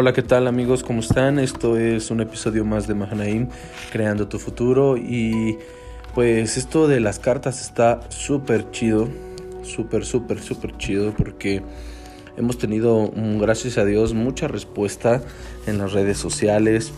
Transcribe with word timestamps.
Hola, 0.00 0.12
¿qué 0.12 0.22
tal 0.22 0.46
amigos? 0.46 0.84
¿Cómo 0.84 1.00
están? 1.00 1.40
Esto 1.40 1.76
es 1.76 2.12
un 2.12 2.20
episodio 2.20 2.64
más 2.64 2.86
de 2.86 2.94
Mahanaim, 2.94 3.48
Creando 3.90 4.28
tu 4.28 4.38
Futuro. 4.38 4.96
Y 4.96 5.58
pues 6.14 6.56
esto 6.56 6.86
de 6.86 7.00
las 7.00 7.18
cartas 7.18 7.60
está 7.60 8.08
súper 8.08 8.70
chido, 8.70 9.08
súper, 9.64 10.04
súper, 10.06 10.40
súper 10.40 10.76
chido 10.78 11.12
porque 11.18 11.62
hemos 12.36 12.58
tenido, 12.58 13.10
mm, 13.12 13.40
gracias 13.40 13.76
a 13.76 13.84
Dios, 13.84 14.14
mucha 14.14 14.46
respuesta 14.46 15.20
en 15.66 15.78
las 15.78 15.92
redes 15.92 16.16
sociales. 16.16 16.92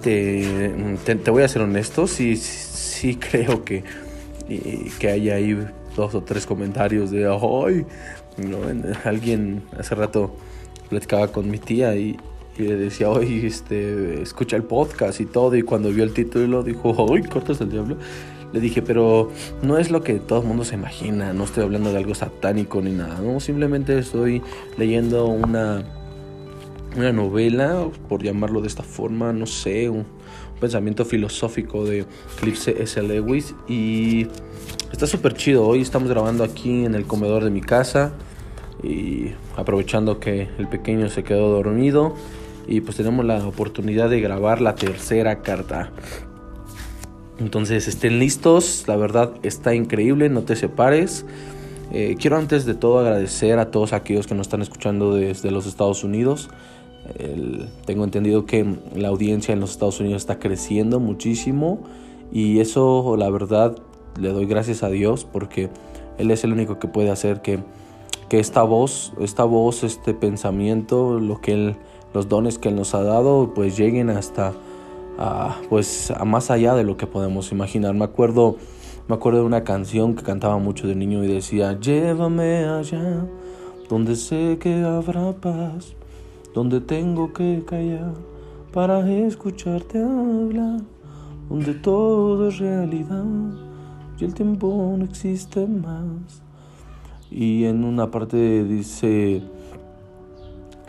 Te, 0.00 0.96
te, 1.04 1.30
voy 1.32 1.42
a 1.42 1.48
ser 1.48 1.62
honesto, 1.62 2.06
sí, 2.06 2.36
sí 2.36 3.16
creo 3.16 3.64
que, 3.64 3.82
que 5.00 5.08
hay 5.08 5.30
ahí 5.30 5.58
dos 5.96 6.14
o 6.14 6.22
tres 6.22 6.46
comentarios 6.46 7.10
de, 7.10 7.26
¡ay! 7.26 7.84
¿no? 8.36 8.58
Alguien 9.02 9.64
hace 9.76 9.96
rato 9.96 10.36
platicaba 10.88 11.28
con 11.28 11.50
mi 11.50 11.58
tía 11.58 11.94
y, 11.96 12.16
le 12.56 12.74
decía, 12.74 13.08
oye, 13.08 13.46
este, 13.46 14.20
escucha 14.20 14.56
el 14.56 14.64
podcast 14.64 15.20
y 15.20 15.26
todo. 15.26 15.54
Y 15.54 15.62
cuando 15.62 15.90
vio 15.90 16.02
el 16.02 16.12
título 16.12 16.64
dijo, 16.64 17.06
¡ay, 17.14 17.22
cortas 17.22 17.60
el 17.60 17.70
diablo! 17.70 17.96
Le 18.52 18.58
dije, 18.58 18.82
pero 18.82 19.30
no 19.62 19.78
es 19.78 19.92
lo 19.92 20.02
que 20.02 20.14
todo 20.14 20.40
el 20.40 20.48
mundo 20.48 20.64
se 20.64 20.74
imagina. 20.74 21.32
No 21.32 21.44
estoy 21.44 21.62
hablando 21.62 21.92
de 21.92 21.98
algo 21.98 22.16
satánico 22.16 22.80
ni 22.80 22.90
nada. 22.90 23.20
Simplemente 23.38 23.96
estoy 23.96 24.42
leyendo 24.76 25.26
una, 25.26 25.84
una 26.96 27.12
novela, 27.12 27.86
por 28.08 28.24
llamarlo 28.24 28.60
de 28.60 28.66
esta 28.66 28.82
forma, 28.82 29.32
no 29.32 29.46
sé, 29.46 29.88
un, 29.88 30.04
pensamiento 30.58 31.04
filosófico 31.04 31.84
de 31.84 32.04
Cliff 32.40 32.66
S. 32.66 33.00
Lewis. 33.02 33.54
Y 33.68 34.26
está 34.90 35.06
súper 35.06 35.34
chido. 35.34 35.66
Hoy 35.66 35.82
estamos 35.82 36.08
grabando 36.08 36.42
aquí 36.42 36.84
en 36.84 36.94
el 36.94 37.04
comedor 37.04 37.44
de 37.44 37.50
mi 37.50 37.60
casa 37.60 38.12
y 38.82 39.32
aprovechando 39.56 40.20
que 40.20 40.48
el 40.58 40.68
pequeño 40.68 41.08
se 41.08 41.24
quedó 41.24 41.50
dormido 41.50 42.14
y 42.66 42.80
pues 42.82 42.96
tenemos 42.96 43.24
la 43.24 43.46
oportunidad 43.46 44.10
de 44.10 44.20
grabar 44.20 44.60
la 44.60 44.74
tercera 44.74 45.42
carta. 45.42 45.90
Entonces 47.38 47.88
estén 47.88 48.18
listos, 48.18 48.84
la 48.86 48.96
verdad 48.96 49.32
está 49.42 49.74
increíble, 49.74 50.28
no 50.28 50.42
te 50.42 50.56
separes. 50.56 51.24
Eh, 51.92 52.16
quiero 52.20 52.36
antes 52.36 52.66
de 52.66 52.74
todo 52.74 52.98
agradecer 52.98 53.58
a 53.58 53.70
todos 53.70 53.92
aquellos 53.92 54.26
que 54.26 54.34
nos 54.34 54.48
están 54.48 54.60
escuchando 54.60 55.14
desde 55.14 55.50
los 55.50 55.66
Estados 55.66 56.04
Unidos. 56.04 56.50
tengo 57.86 58.04
entendido 58.04 58.44
que 58.44 58.66
la 58.94 59.08
audiencia 59.08 59.54
en 59.54 59.60
los 59.60 59.70
Estados 59.70 59.98
Unidos 59.98 60.22
está 60.22 60.38
creciendo 60.38 61.00
muchísimo 61.00 61.84
y 62.30 62.60
eso 62.60 63.16
la 63.16 63.30
verdad 63.30 63.78
le 64.20 64.28
doy 64.28 64.44
gracias 64.44 64.82
a 64.82 64.90
Dios 64.90 65.24
porque 65.24 65.70
Él 66.18 66.30
es 66.30 66.44
el 66.44 66.52
único 66.52 66.78
que 66.78 66.88
puede 66.88 67.10
hacer 67.10 67.40
que 67.40 67.60
que 68.28 68.38
esta 68.38 68.62
voz, 68.62 69.12
esta 69.20 69.44
voz, 69.44 69.84
este 69.84 70.14
pensamiento, 70.14 71.18
lo 71.18 71.40
que 71.40 71.76
los 72.14 72.28
dones 72.28 72.58
que 72.58 72.68
él 72.68 72.76
nos 72.76 72.94
ha 72.94 73.02
dado, 73.02 73.52
pues 73.54 73.76
lleguen 73.76 74.10
hasta, 74.10 74.52
pues, 75.68 76.10
a 76.10 76.24
más 76.24 76.50
allá 76.50 76.74
de 76.74 76.84
lo 76.84 76.96
que 76.96 77.06
podemos 77.06 77.52
imaginar. 77.52 77.94
Me 77.94 78.04
acuerdo, 78.04 78.56
me 79.08 79.14
acuerdo 79.14 79.40
de 79.40 79.46
una 79.46 79.64
canción 79.64 80.14
que 80.14 80.22
cantaba 80.22 80.58
mucho 80.58 80.86
de 80.86 80.94
niño 80.94 81.24
y 81.24 81.28
decía, 81.28 81.78
llévame 81.78 82.64
allá, 82.64 83.26
donde 83.88 84.16
sé 84.16 84.58
que 84.60 84.82
habrá 84.82 85.32
paz, 85.32 85.94
donde 86.54 86.80
tengo 86.80 87.32
que 87.32 87.64
callar 87.66 88.14
para 88.72 89.08
escucharte 89.10 90.02
hablar, 90.02 90.80
donde 91.48 91.74
todo 91.74 92.48
es 92.48 92.58
realidad 92.58 93.24
y 94.18 94.24
el 94.24 94.34
tiempo 94.34 94.94
no 94.98 95.04
existe 95.04 95.66
más 95.66 96.42
y 97.30 97.64
en 97.64 97.84
una 97.84 98.10
parte 98.10 98.64
dice 98.64 99.42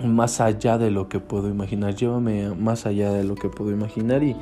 más 0.04 0.40
allá 0.40 0.78
de 0.78 0.92
lo 0.92 1.10
que 1.10 1.20
puedo 1.20 1.50
imaginar, 1.50 1.96
llévame 1.96 2.50
más 2.56 2.86
allá 2.86 3.12
de 3.12 3.24
lo 3.24 3.36
que 3.36 3.50
puedo 3.50 3.72
imaginar 3.72 4.24
y, 4.24 4.36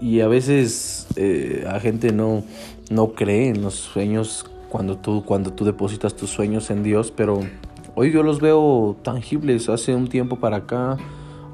y 0.00 0.20
a 0.20 0.28
veces 0.28 1.06
eh, 1.16 1.62
la 1.64 1.80
gente 1.80 2.12
no, 2.12 2.44
no 2.90 3.12
cree 3.12 3.48
en 3.48 3.62
los 3.62 3.74
sueños 3.74 4.46
cuando 4.68 4.98
tú, 4.98 5.24
cuando 5.24 5.52
tú 5.52 5.64
depositas 5.64 6.14
tus 6.14 6.30
sueños 6.30 6.70
en 6.70 6.82
Dios, 6.82 7.12
pero 7.14 7.40
hoy 7.94 8.12
yo 8.12 8.22
los 8.22 8.40
veo 8.40 8.96
tangibles. 9.02 9.68
Hace 9.68 9.94
un 9.94 10.08
tiempo 10.08 10.36
para 10.36 10.58
acá, 10.58 10.96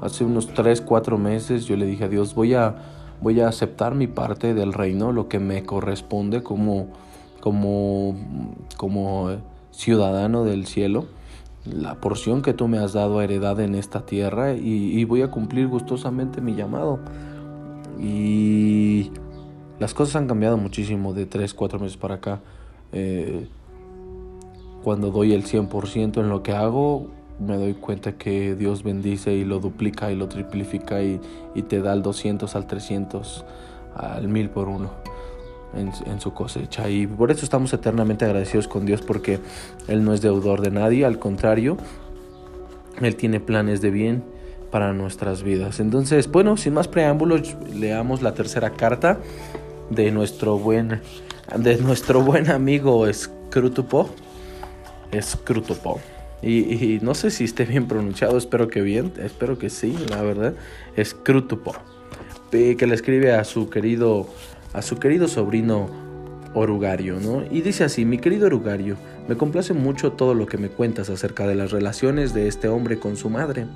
hace 0.01 0.23
unos 0.23 0.47
3, 0.53 0.81
4 0.81 1.17
meses, 1.17 1.65
yo 1.65 1.75
le 1.75 1.85
dije 1.85 2.05
a 2.05 2.07
Dios, 2.09 2.33
voy 2.33 2.55
a, 2.55 2.75
voy 3.21 3.39
a 3.39 3.47
aceptar 3.47 3.95
mi 3.95 4.07
parte 4.07 4.53
del 4.53 4.73
reino, 4.73 5.11
lo 5.11 5.27
que 5.27 5.39
me 5.39 5.63
corresponde 5.63 6.41
como 6.43 6.87
como, 7.41 8.15
como 8.77 9.31
ciudadano 9.71 10.45
del 10.45 10.65
cielo, 10.67 11.05
la 11.65 11.95
porción 11.95 12.41
que 12.41 12.53
tú 12.53 12.67
me 12.67 12.77
has 12.77 12.93
dado 12.93 13.19
a 13.19 13.23
heredad 13.23 13.59
en 13.59 13.75
esta 13.75 14.05
tierra 14.05 14.53
y, 14.53 15.03
voy 15.05 15.21
a 15.21 15.29
cumplir 15.29 15.67
gustosamente 15.67 16.39
mi 16.39 16.55
llamado. 16.55 16.99
Y 17.99 19.11
las 19.79 19.93
cosas 19.93 20.15
han 20.15 20.27
cambiado 20.27 20.57
muchísimo 20.57 21.13
de 21.13 21.25
3, 21.25 21.53
4 21.53 21.79
meses 21.79 21.97
para 21.97 22.15
acá. 22.15 22.39
Eh, 22.93 23.47
cuando 24.83 25.11
doy 25.11 25.33
el 25.33 25.43
100% 25.43 26.21
en 26.21 26.29
lo 26.29 26.41
que 26.41 26.53
hago, 26.53 27.07
me 27.39 27.57
doy 27.57 27.73
cuenta 27.73 28.13
que 28.13 28.55
Dios 28.55 28.83
bendice 28.83 29.33
y 29.33 29.43
lo 29.43 29.59
duplica 29.59 30.11
y 30.11 30.15
lo 30.15 30.27
triplifica 30.27 31.01
y, 31.03 31.19
y 31.53 31.63
te 31.63 31.81
da 31.81 31.93
el 31.93 32.01
200 32.01 32.55
al 32.55 32.65
300 32.65 33.45
al 33.95 34.27
1000 34.27 34.49
por 34.49 34.67
uno 34.67 35.10
en, 35.73 36.19
su 36.19 36.33
cosecha. 36.33 36.89
Y 36.89 37.07
por 37.07 37.31
eso 37.31 37.45
estamos 37.45 37.73
eternamente 37.73 38.25
agradecidos 38.25 38.67
con 38.67 38.85
Dios 38.85 39.01
porque 39.01 39.39
Él 39.87 40.03
no 40.03 40.13
es 40.13 40.21
deudor 40.21 40.61
de 40.61 40.71
nadie, 40.71 41.05
al 41.05 41.19
contrario, 41.19 41.77
Él 43.01 43.15
tiene 43.15 43.39
planes 43.39 43.81
de 43.81 43.91
bien 43.91 44.23
para 44.71 44.93
nuestras 44.93 45.43
vidas. 45.43 45.79
Entonces, 45.79 46.31
bueno, 46.31 46.57
sin 46.57 46.73
más 46.73 46.87
preámbulos, 46.87 47.55
leamos 47.73 48.21
la 48.21 48.33
tercera 48.33 48.71
carta 48.71 49.19
de 49.89 50.11
nuestro 50.11 50.57
buen, 50.57 51.01
de 51.55 51.77
nuestro 51.77 52.21
buen 52.21 52.49
amigo 52.49 53.05
Scrutupo. 53.11 54.09
Scrutupo. 55.19 55.99
Y, 56.41 56.97
no 57.03 57.13
sé 57.13 57.29
si 57.29 57.43
esté 57.43 57.65
bien 57.65 57.87
pronunciado, 57.87 58.37
espero 58.37 58.67
que 58.67 58.81
bien, 58.81 59.13
espero 59.21 59.59
que 59.59 59.69
sí, 59.69 59.95
la 60.09 60.23
verdad. 60.23 60.55
Scrutupo. 61.03 61.75
Que 62.49 62.85
le 62.87 62.95
escribe 62.95 63.33
a 63.33 63.43
su 63.43 63.69
querido 63.69 64.27
a 64.73 64.81
su 64.81 64.97
querido 64.97 65.27
sobrino 65.27 65.89
Orugario, 66.53 67.19
¿no? 67.19 67.43
Y 67.49 67.61
dice 67.61 67.85
así, 67.85 68.03
mi 68.03 68.17
querido 68.17 68.47
Orugario, 68.47 68.97
me 69.27 69.37
complace 69.37 69.73
mucho 69.73 70.13
todo 70.13 70.33
lo 70.33 70.45
que 70.45 70.57
me 70.57 70.69
cuentas 70.69 71.09
acerca 71.09 71.47
de 71.47 71.55
las 71.55 71.71
relaciones 71.71 72.33
de 72.33 72.47
este 72.47 72.67
hombre 72.67 72.99
con 72.99 73.15
su 73.15 73.29
madre, 73.29 73.67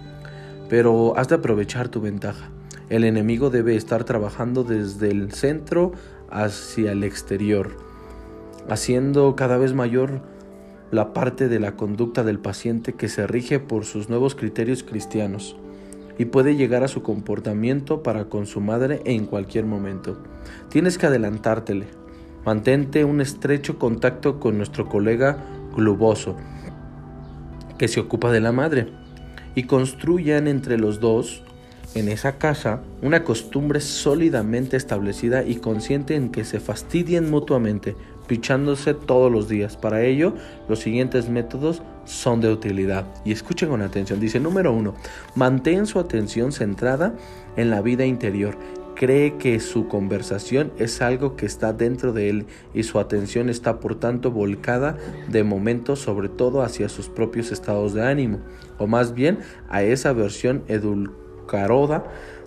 pero 0.70 1.18
has 1.18 1.30
de 1.30 1.36
aprovechar 1.36 1.88
tu 1.88 2.02
ventaja. 2.02 2.50
El 2.90 3.04
enemigo 3.04 3.50
debe 3.50 3.76
estar 3.76 4.04
trabajando 4.04 4.64
desde 4.64 5.10
el 5.10 5.32
centro 5.32 5.94
hacia 6.30 6.92
el 6.92 7.04
exterior, 7.04 7.78
haciendo 8.70 9.36
cada 9.36 9.58
vez 9.58 9.74
mayor 9.74 10.22
la 10.92 11.14
parte 11.14 11.48
de 11.48 11.60
la 11.60 11.76
conducta 11.76 12.24
del 12.24 12.40
paciente 12.40 12.94
que 12.94 13.08
se 13.08 13.26
rige 13.26 13.60
por 13.60 13.86
sus 13.86 14.10
nuevos 14.10 14.36
criterios 14.36 14.84
cristianos 14.84 15.56
y 16.18 16.26
puede 16.26 16.56
llegar 16.56 16.84
a 16.84 16.88
su 16.88 17.02
comportamiento 17.02 18.04
para 18.04 18.26
con 18.26 18.46
su 18.46 18.62
madre 18.62 19.02
en 19.06 19.26
cualquier 19.26 19.66
momento. 19.66 20.18
Tienes 20.70 20.98
que 20.98 21.08
adelantártele. 21.08 21.88
Mantente 22.46 23.06
un 23.06 23.22
estrecho 23.22 23.80
contacto 23.80 24.40
con 24.40 24.58
nuestro 24.58 24.88
colega 24.88 25.38
Globoso, 25.76 26.36
que 27.78 27.88
se 27.88 28.00
ocupa 28.00 28.32
de 28.32 28.40
la 28.40 28.52
madre, 28.52 28.88
y 29.56 29.64
construyan 29.64 30.48
entre 30.48 30.78
los 30.78 31.00
dos 31.00 31.44
en 31.96 32.10
esa 32.10 32.38
casa 32.38 32.82
una 33.02 33.24
costumbre 33.24 33.80
sólidamente 33.80 34.78
establecida 34.78 35.44
y 35.44 35.56
consciente 35.56 36.16
en 36.16 36.30
que 36.30 36.44
se 36.44 36.60
fastidien 36.60 37.30
mutuamente, 37.32 37.96
pichándose 38.28 38.94
todos 38.94 39.32
los 39.32 39.48
días. 39.48 39.78
Para 39.78 40.04
ello, 40.04 40.34
los 40.68 40.80
siguientes 40.80 41.30
métodos 41.30 41.82
son 42.06 42.42
de 42.42 42.52
utilidad. 42.52 43.06
Y 43.26 43.32
escuchen 43.32 43.70
con 43.70 43.82
atención. 43.82 44.20
Dice 44.20 44.40
número 44.40 44.72
uno, 44.72 44.96
mantén 45.36 45.86
su 45.86 46.00
atención 46.00 46.52
centrada 46.52 47.16
en 47.58 47.70
la 47.70 47.82
vida 47.82 48.06
interior. 48.06 48.58
Cree 48.96 49.36
que 49.36 49.60
su 49.60 49.90
conversación 49.90 50.72
es 50.78 51.02
algo 51.02 51.36
que 51.36 51.46
está 51.46 51.74
dentro 51.74 52.14
de 52.14 52.30
él 52.30 52.46
y 52.74 52.84
su 52.84 52.98
atención 52.98 53.50
está 53.50 53.82
por 53.82 53.96
tanto 54.00 54.32
volcada 54.32 54.98
de 55.28 55.44
momento 55.44 55.98
sobre 55.98 56.30
todo 56.30 56.62
hacia 56.62 56.88
sus 56.88 57.10
propios 57.10 57.52
estados 57.52 57.94
de 57.94 58.08
ánimo, 58.08 58.40
o 58.78 58.88
más 58.88 59.14
bien 59.14 59.40
a 59.68 59.84
esa 59.84 60.14
versión 60.14 60.64
edulcorada 60.70 62.06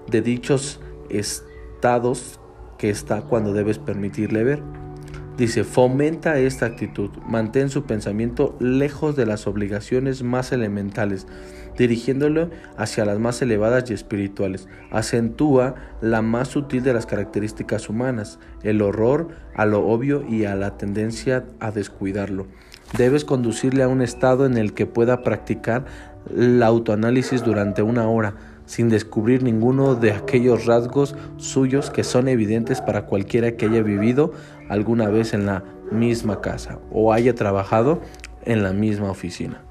de 0.09 0.23
dichos 0.23 0.81
estados 1.11 2.41
que 2.79 2.89
está 2.89 3.21
cuando 3.21 3.53
debes 3.53 3.79
permitirle 3.79 4.43
ver. 4.45 4.88
Dice, 5.39 5.63
fomenta 5.63 6.37
esta 6.41 6.67
actitud, 6.67 7.11
mantén 7.25 7.71
su 7.71 7.85
pensamiento 7.85 8.57
lejos 8.59 9.15
de 9.15 9.25
las 9.25 9.47
obligaciones 9.47 10.25
más 10.25 10.51
elementales, 10.51 11.29
dirigiéndolo 11.79 12.51
hacia 12.77 13.05
las 13.05 13.21
más 13.21 13.41
elevadas 13.41 13.89
y 13.89 13.95
espirituales. 13.95 14.67
Acentúa 14.91 15.77
la 16.01 16.23
más 16.23 16.49
sutil 16.49 16.83
de 16.83 16.93
las 16.93 17.07
características 17.07 17.89
humanas, 17.89 18.41
el 18.65 18.83
horror 18.83 19.29
a 19.55 19.65
lo 19.65 19.87
obvio 19.87 20.25
y 20.29 20.45
a 20.45 20.57
la 20.57 20.77
tendencia 20.77 21.47
a 21.61 21.71
descuidarlo. 21.71 22.49
Debes 22.97 23.25
conducirle 23.25 23.85
a 23.85 23.89
un 23.89 24.03
estado 24.03 24.45
en 24.45 24.57
el 24.57 24.75
que 24.75 24.87
pueda 24.87 25.23
practicar 25.23 25.85
el 26.37 26.61
autoanálisis 26.65 27.45
durante 27.45 27.83
una 27.83 28.09
hora 28.09 28.35
sin 28.69 28.91
descubrir 28.91 29.43
ninguno 29.43 29.95
de 29.95 30.13
aquellos 30.13 30.67
rasgos 30.67 31.17
suyos 31.39 31.91
que 31.91 32.05
son 32.05 32.29
evidentes 32.29 32.83
para 32.83 33.07
cualquiera 33.07 33.57
que 33.57 33.65
haya 33.65 33.83
vivido 33.83 34.33
alguna 34.69 35.09
vez 35.09 35.33
en 35.33 35.47
la 35.47 35.65
misma 35.91 36.43
casa 36.43 36.79
o 36.93 37.15
haya 37.15 37.35
trabajado 37.35 38.03
en 38.45 38.63
la 38.63 38.75
misma 38.75 39.11
oficina. 39.11 39.63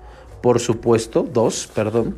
Por 0.42 0.60
supuesto, 0.60 1.28
dos, 1.32 1.70
perdón, 1.74 2.16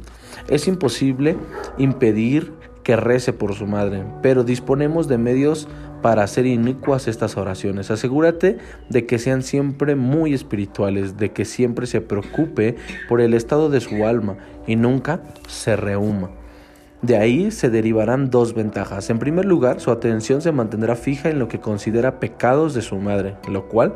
es 0.48 0.68
imposible 0.70 1.36
impedir 1.78 2.54
que 2.84 2.96
rece 2.96 3.34
por 3.34 3.56
su 3.56 3.68
madre, 3.68 4.06
pero 4.22 4.46
disponemos 4.46 5.10
de 5.10 5.18
medios 5.18 5.68
para 6.02 6.24
hacer 6.24 6.46
inicuas 6.46 7.10
estas 7.10 7.36
oraciones. 7.36 7.92
Asegúrate 7.92 8.58
de 8.90 9.06
que 9.06 9.20
sean 9.20 9.44
siempre 9.44 9.96
muy 9.96 10.34
espirituales, 10.34 11.18
de 11.18 11.34
que 11.34 11.44
siempre 11.44 11.88
se 11.88 12.00
preocupe 12.00 12.78
por 13.10 13.20
el 13.20 13.34
estado 13.34 13.70
de 13.70 13.82
su 13.82 14.06
alma 14.06 14.38
y 14.66 14.78
nunca 14.78 15.22
se 15.50 15.76
rehuma. 15.76 16.39
De 17.02 17.16
ahí 17.16 17.50
se 17.52 17.70
derivarán 17.70 18.30
dos 18.30 18.54
ventajas. 18.54 19.10
En 19.10 19.20
primer 19.20 19.46
lugar, 19.46 19.80
su 19.80 19.90
atención 19.90 20.42
se 20.42 20.52
mantendrá 20.52 20.98
fija 20.98 21.30
en 21.30 21.40
lo 21.40 21.48
que 21.48 21.62
considera 21.62 22.20
pecados 22.20 22.74
de 22.74 22.82
su 22.82 22.98
madre, 22.98 23.38
lo 23.48 23.70
cual, 23.70 23.94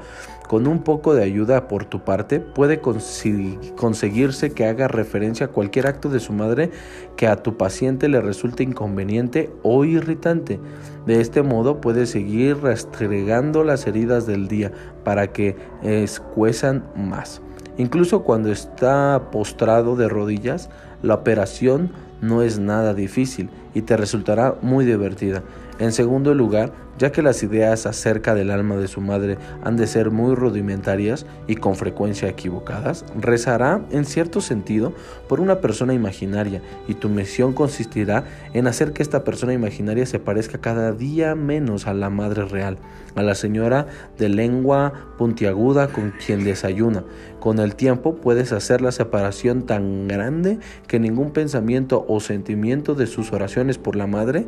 con 0.47 0.67
un 0.67 0.83
poco 0.83 1.13
de 1.13 1.23
ayuda 1.23 1.67
por 1.67 1.83
tu 1.83 2.05
parte, 2.05 2.39
puede 2.39 2.79
conseguirse 2.79 4.51
que 4.53 4.65
haga 4.65 4.87
referencia 4.87 5.47
a 5.47 5.49
cualquier 5.49 5.87
acto 5.87 6.07
de 6.07 6.21
su 6.21 6.31
madre 6.31 6.71
que 7.17 7.27
a 7.27 7.43
tu 7.43 7.57
paciente 7.57 8.07
le 8.07 8.21
resulte 8.21 8.63
inconveniente 8.63 9.51
o 9.63 9.83
irritante. 9.83 10.61
De 11.05 11.19
este 11.19 11.41
modo 11.41 11.81
puede 11.81 12.05
seguir 12.05 12.61
restregando 12.61 13.65
las 13.65 13.85
heridas 13.85 14.25
del 14.25 14.47
día 14.47 14.71
para 15.03 15.33
que 15.33 15.57
escuezan 15.81 16.85
más. 16.95 17.41
Incluso 17.77 18.23
cuando 18.23 18.49
está 18.49 19.29
postrado 19.29 19.97
de 19.97 20.07
rodillas, 20.07 20.69
la 21.01 21.15
operación 21.15 21.91
no 22.23 22.41
es 22.41 22.57
nada 22.57 22.93
difícil 22.93 23.49
y 23.73 23.81
te 23.81 23.97
resultará 23.97 24.55
muy 24.61 24.85
divertida. 24.85 25.43
En 25.77 25.91
segundo 25.91 26.33
lugar, 26.33 26.71
ya 26.97 27.11
que 27.11 27.21
las 27.21 27.43
ideas 27.43 27.85
acerca 27.85 28.35
del 28.35 28.51
alma 28.51 28.75
de 28.75 28.87
su 28.87 29.01
madre 29.01 29.37
han 29.63 29.77
de 29.77 29.87
ser 29.87 30.11
muy 30.11 30.35
rudimentarias 30.35 31.25
y 31.47 31.55
con 31.55 31.75
frecuencia 31.75 32.29
equivocadas, 32.29 33.05
rezará 33.19 33.81
en 33.91 34.05
cierto 34.05 34.41
sentido 34.41 34.93
por 35.27 35.39
una 35.39 35.59
persona 35.59 35.93
imaginaria 35.93 36.61
y 36.87 36.95
tu 36.95 37.09
misión 37.09 37.53
consistirá 37.53 38.25
en 38.53 38.67
hacer 38.67 38.93
que 38.93 39.03
esta 39.03 39.23
persona 39.23 39.53
imaginaria 39.53 40.05
se 40.05 40.19
parezca 40.19 40.59
cada 40.59 40.91
día 40.91 41.35
menos 41.35 41.87
a 41.87 41.93
la 41.93 42.09
madre 42.09 42.45
real, 42.45 42.77
a 43.15 43.23
la 43.23 43.35
señora 43.35 43.87
de 44.17 44.29
lengua 44.29 44.93
puntiaguda 45.17 45.87
con 45.87 46.11
quien 46.11 46.43
desayuna. 46.43 47.03
Con 47.39 47.59
el 47.59 47.75
tiempo 47.75 48.15
puedes 48.15 48.51
hacer 48.51 48.81
la 48.81 48.91
separación 48.91 49.63
tan 49.63 50.07
grande 50.07 50.59
que 50.87 50.99
ningún 50.99 51.31
pensamiento 51.31 52.05
o 52.07 52.19
sentimiento 52.19 52.95
de 52.95 53.07
sus 53.07 53.33
oraciones 53.33 53.77
por 53.77 53.95
la 53.95 54.07
madre 54.07 54.47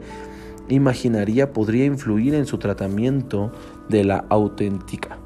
imaginaría 0.69 1.53
podría 1.53 1.85
influir 1.85 2.35
en 2.35 2.45
su 2.45 2.57
tratamiento 2.57 3.51
de 3.89 4.03
la 4.03 4.25
auténtica. 4.29 5.17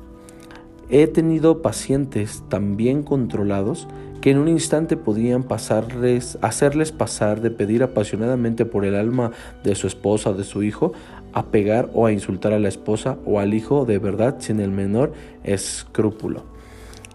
He 0.89 1.07
tenido 1.07 1.61
pacientes 1.61 2.43
tan 2.49 2.75
bien 2.75 3.03
controlados 3.03 3.87
que 4.21 4.31
en 4.31 4.37
un 4.37 4.47
instante 4.47 4.97
podían 4.97 5.43
pasarles, 5.43 6.37
hacerles 6.41 6.91
pasar 6.91 7.41
de 7.41 7.51
pedir 7.51 7.83
apasionadamente 7.83 8.65
por 8.65 8.85
el 8.85 8.95
alma 8.95 9.31
de 9.63 9.75
su 9.75 9.87
esposa 9.87 10.31
o 10.31 10.33
de 10.33 10.43
su 10.43 10.63
hijo 10.63 10.93
a 11.31 11.45
pegar 11.47 11.89
o 11.93 12.05
a 12.05 12.11
insultar 12.11 12.53
a 12.53 12.59
la 12.59 12.67
esposa 12.67 13.17
o 13.25 13.39
al 13.39 13.53
hijo 13.53 13.85
de 13.85 13.99
verdad 13.99 14.37
sin 14.39 14.59
el 14.59 14.71
menor 14.71 15.13
escrúpulo. 15.43 16.43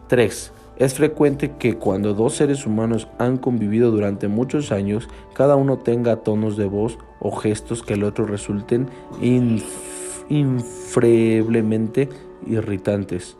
3. 0.08 0.52
Es 0.76 0.94
frecuente 0.94 1.52
que 1.58 1.76
cuando 1.76 2.14
dos 2.14 2.34
seres 2.34 2.66
humanos 2.66 3.06
han 3.18 3.38
convivido 3.38 3.90
durante 3.90 4.28
muchos 4.28 4.72
años, 4.72 5.08
cada 5.32 5.56
uno 5.56 5.78
tenga 5.78 6.16
tonos 6.16 6.56
de 6.56 6.66
voz 6.66 6.98
o 7.24 7.32
gestos 7.32 7.82
que 7.82 7.94
al 7.94 8.04
otro 8.04 8.26
resulten 8.26 8.88
infreblemente 10.28 12.10
irritantes. 12.46 13.36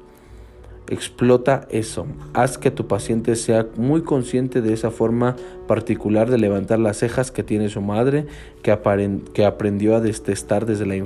Explota 0.88 1.66
eso. 1.70 2.06
Haz 2.32 2.58
que 2.58 2.70
tu 2.70 2.86
paciente 2.88 3.36
sea 3.36 3.66
muy 3.76 4.02
consciente 4.02 4.60
de 4.62 4.72
esa 4.72 4.90
forma 4.90 5.36
particular 5.66 6.31
de 6.31 6.38
levantar 6.38 6.78
las 6.78 6.98
cejas 6.98 7.31
que 7.31 7.42
tiene 7.42 7.69
su 7.69 7.82
madre, 7.82 8.26
que, 8.62 8.72
aprendió 8.72 9.96
a 9.96 10.00
detestar 10.00 10.66
desde 10.66 10.86
la 10.86 10.96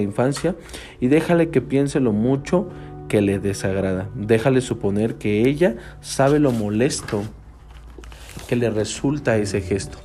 infancia, 0.00 0.56
y 1.00 1.08
déjale 1.08 1.50
que 1.50 1.60
piense 1.60 1.98
lo 2.00 2.12
mucho 2.12 2.68
que 3.08 3.20
le 3.20 3.40
desagrada. 3.40 4.08
Déjale 4.14 4.60
suponer 4.60 5.16
que 5.16 5.48
ella 5.48 5.76
sabe 6.00 6.38
lo 6.38 6.52
molesto 6.52 7.22
que 8.48 8.54
le 8.54 8.70
resulta 8.70 9.36
ese 9.38 9.60
gesto 9.60 9.98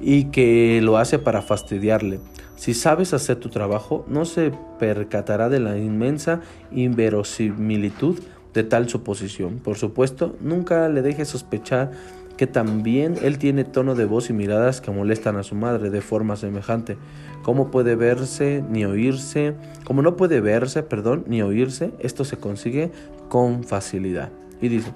y 0.00 0.24
que 0.26 0.80
lo 0.82 0.98
hace 0.98 1.18
para 1.18 1.42
fastidiarle. 1.42 2.20
Si 2.56 2.74
sabes 2.74 3.12
hacer 3.12 3.36
tu 3.36 3.48
trabajo, 3.48 4.04
no 4.08 4.24
se 4.24 4.52
percatará 4.78 5.48
de 5.48 5.60
la 5.60 5.76
inmensa 5.76 6.40
inverosimilitud 6.70 8.18
de 8.52 8.62
tal 8.62 8.88
suposición. 8.88 9.58
Por 9.58 9.76
supuesto, 9.76 10.36
nunca 10.40 10.88
le 10.88 11.02
deje 11.02 11.24
sospechar 11.24 11.90
que 12.36 12.46
también 12.46 13.14
él 13.22 13.38
tiene 13.38 13.64
tono 13.64 13.94
de 13.94 14.06
voz 14.06 14.30
y 14.30 14.32
miradas 14.32 14.80
que 14.80 14.90
molestan 14.90 15.36
a 15.36 15.42
su 15.42 15.54
madre 15.54 15.90
de 15.90 16.00
forma 16.00 16.36
semejante. 16.36 16.96
¿Cómo 17.42 17.70
puede 17.70 17.94
verse 17.94 18.64
ni 18.68 18.84
oírse? 18.84 19.54
Como 19.84 20.02
no 20.02 20.16
puede 20.16 20.40
verse, 20.40 20.82
perdón, 20.82 21.24
ni 21.26 21.42
oírse, 21.42 21.92
esto 21.98 22.24
se 22.24 22.36
consigue 22.36 22.90
con 23.28 23.64
facilidad. 23.64 24.30
Y 24.60 24.68
dice, 24.68 24.92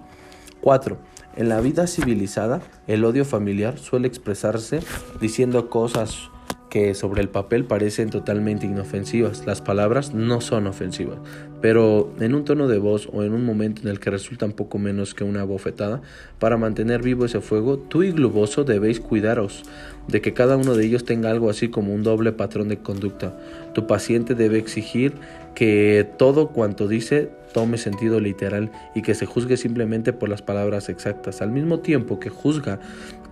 4. 0.61 0.97
En 1.37 1.49
la 1.49 1.61
vida 1.61 1.87
civilizada, 1.87 2.61
el 2.87 3.05
odio 3.05 3.25
familiar 3.25 3.79
suele 3.79 4.09
expresarse 4.09 4.81
diciendo 5.21 5.69
cosas 5.69 6.31
que 6.70 6.94
sobre 6.94 7.23
el 7.23 7.29
papel 7.29 7.65
parecen 7.65 8.11
totalmente 8.11 8.67
inofensivas. 8.67 9.47
Las 9.47 9.61
palabras 9.61 10.15
no 10.15 10.41
son 10.41 10.67
ofensivas, 10.67 11.19
pero 11.61 12.12
en 12.20 12.35
un 12.35 12.44
tono 12.44 12.69
de 12.69 12.79
voz 12.79 13.09
o 13.12 13.23
en 13.23 13.32
un 13.32 13.44
momento 13.44 13.82
en 13.82 13.88
el 13.88 14.00
que 14.00 14.11
resultan 14.11 14.53
poco 14.53 14.79
menos 14.79 15.15
que 15.15 15.25
una 15.25 15.44
bofetada, 15.44 16.03
para 16.38 16.56
mantener 16.56 17.03
vivo 17.03 17.25
ese 17.25 17.41
fuego, 17.41 17.79
tú 17.79 18.03
y 18.03 18.12
Globoso 18.12 18.65
debéis 18.65 19.00
cuidaros 19.00 19.62
de 20.09 20.20
que 20.20 20.35
cada 20.35 20.56
uno 20.56 20.75
de 20.75 20.87
ellos 20.87 21.05
tenga 21.05 21.31
algo 21.31 21.50
así 21.50 21.69
como 21.69 21.94
un 21.94 22.03
doble 22.03 22.32
patrón 22.32 22.69
de 22.69 22.79
conducta. 22.79 23.38
Tu 23.75 23.87
paciente 23.87 24.35
debe 24.35 24.59
exigir 24.59 25.15
que 25.55 26.09
todo 26.19 26.49
cuanto 26.49 26.88
dice 26.88 27.31
tome 27.53 27.79
sentido 27.79 28.20
literal 28.20 28.70
y 28.94 29.03
que 29.03 29.15
se 29.15 29.27
juzgue 29.27 29.56
simplemente 29.56 30.13
por 30.13 30.29
las 30.29 30.43
palabras 30.43 30.89
exactas, 30.89 31.43
al 31.43 31.51
mismo 31.51 31.81
tiempo 31.81 32.20
que 32.20 32.31
juzga 32.31 32.79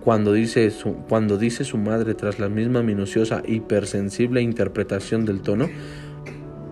cuando 0.07 0.31
dice 0.31 0.71
su, 0.71 0.93
cuando 1.09 1.37
dice 1.37 1.65
su 1.65 1.77
madre 1.77 2.13
tras 2.13 2.39
la 2.39 2.47
misma 2.47 2.81
minuciosa 2.81 3.43
hipersensible 3.45 4.41
interpretación 4.41 5.25
del 5.25 5.41
tono, 5.41 5.67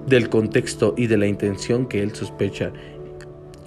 del 0.08 0.30
contexto 0.30 0.94
y 0.96 1.08
de 1.08 1.18
la 1.18 1.28
intención 1.28 1.86
que 1.86 2.02
él 2.02 2.16
sospecha, 2.16 2.72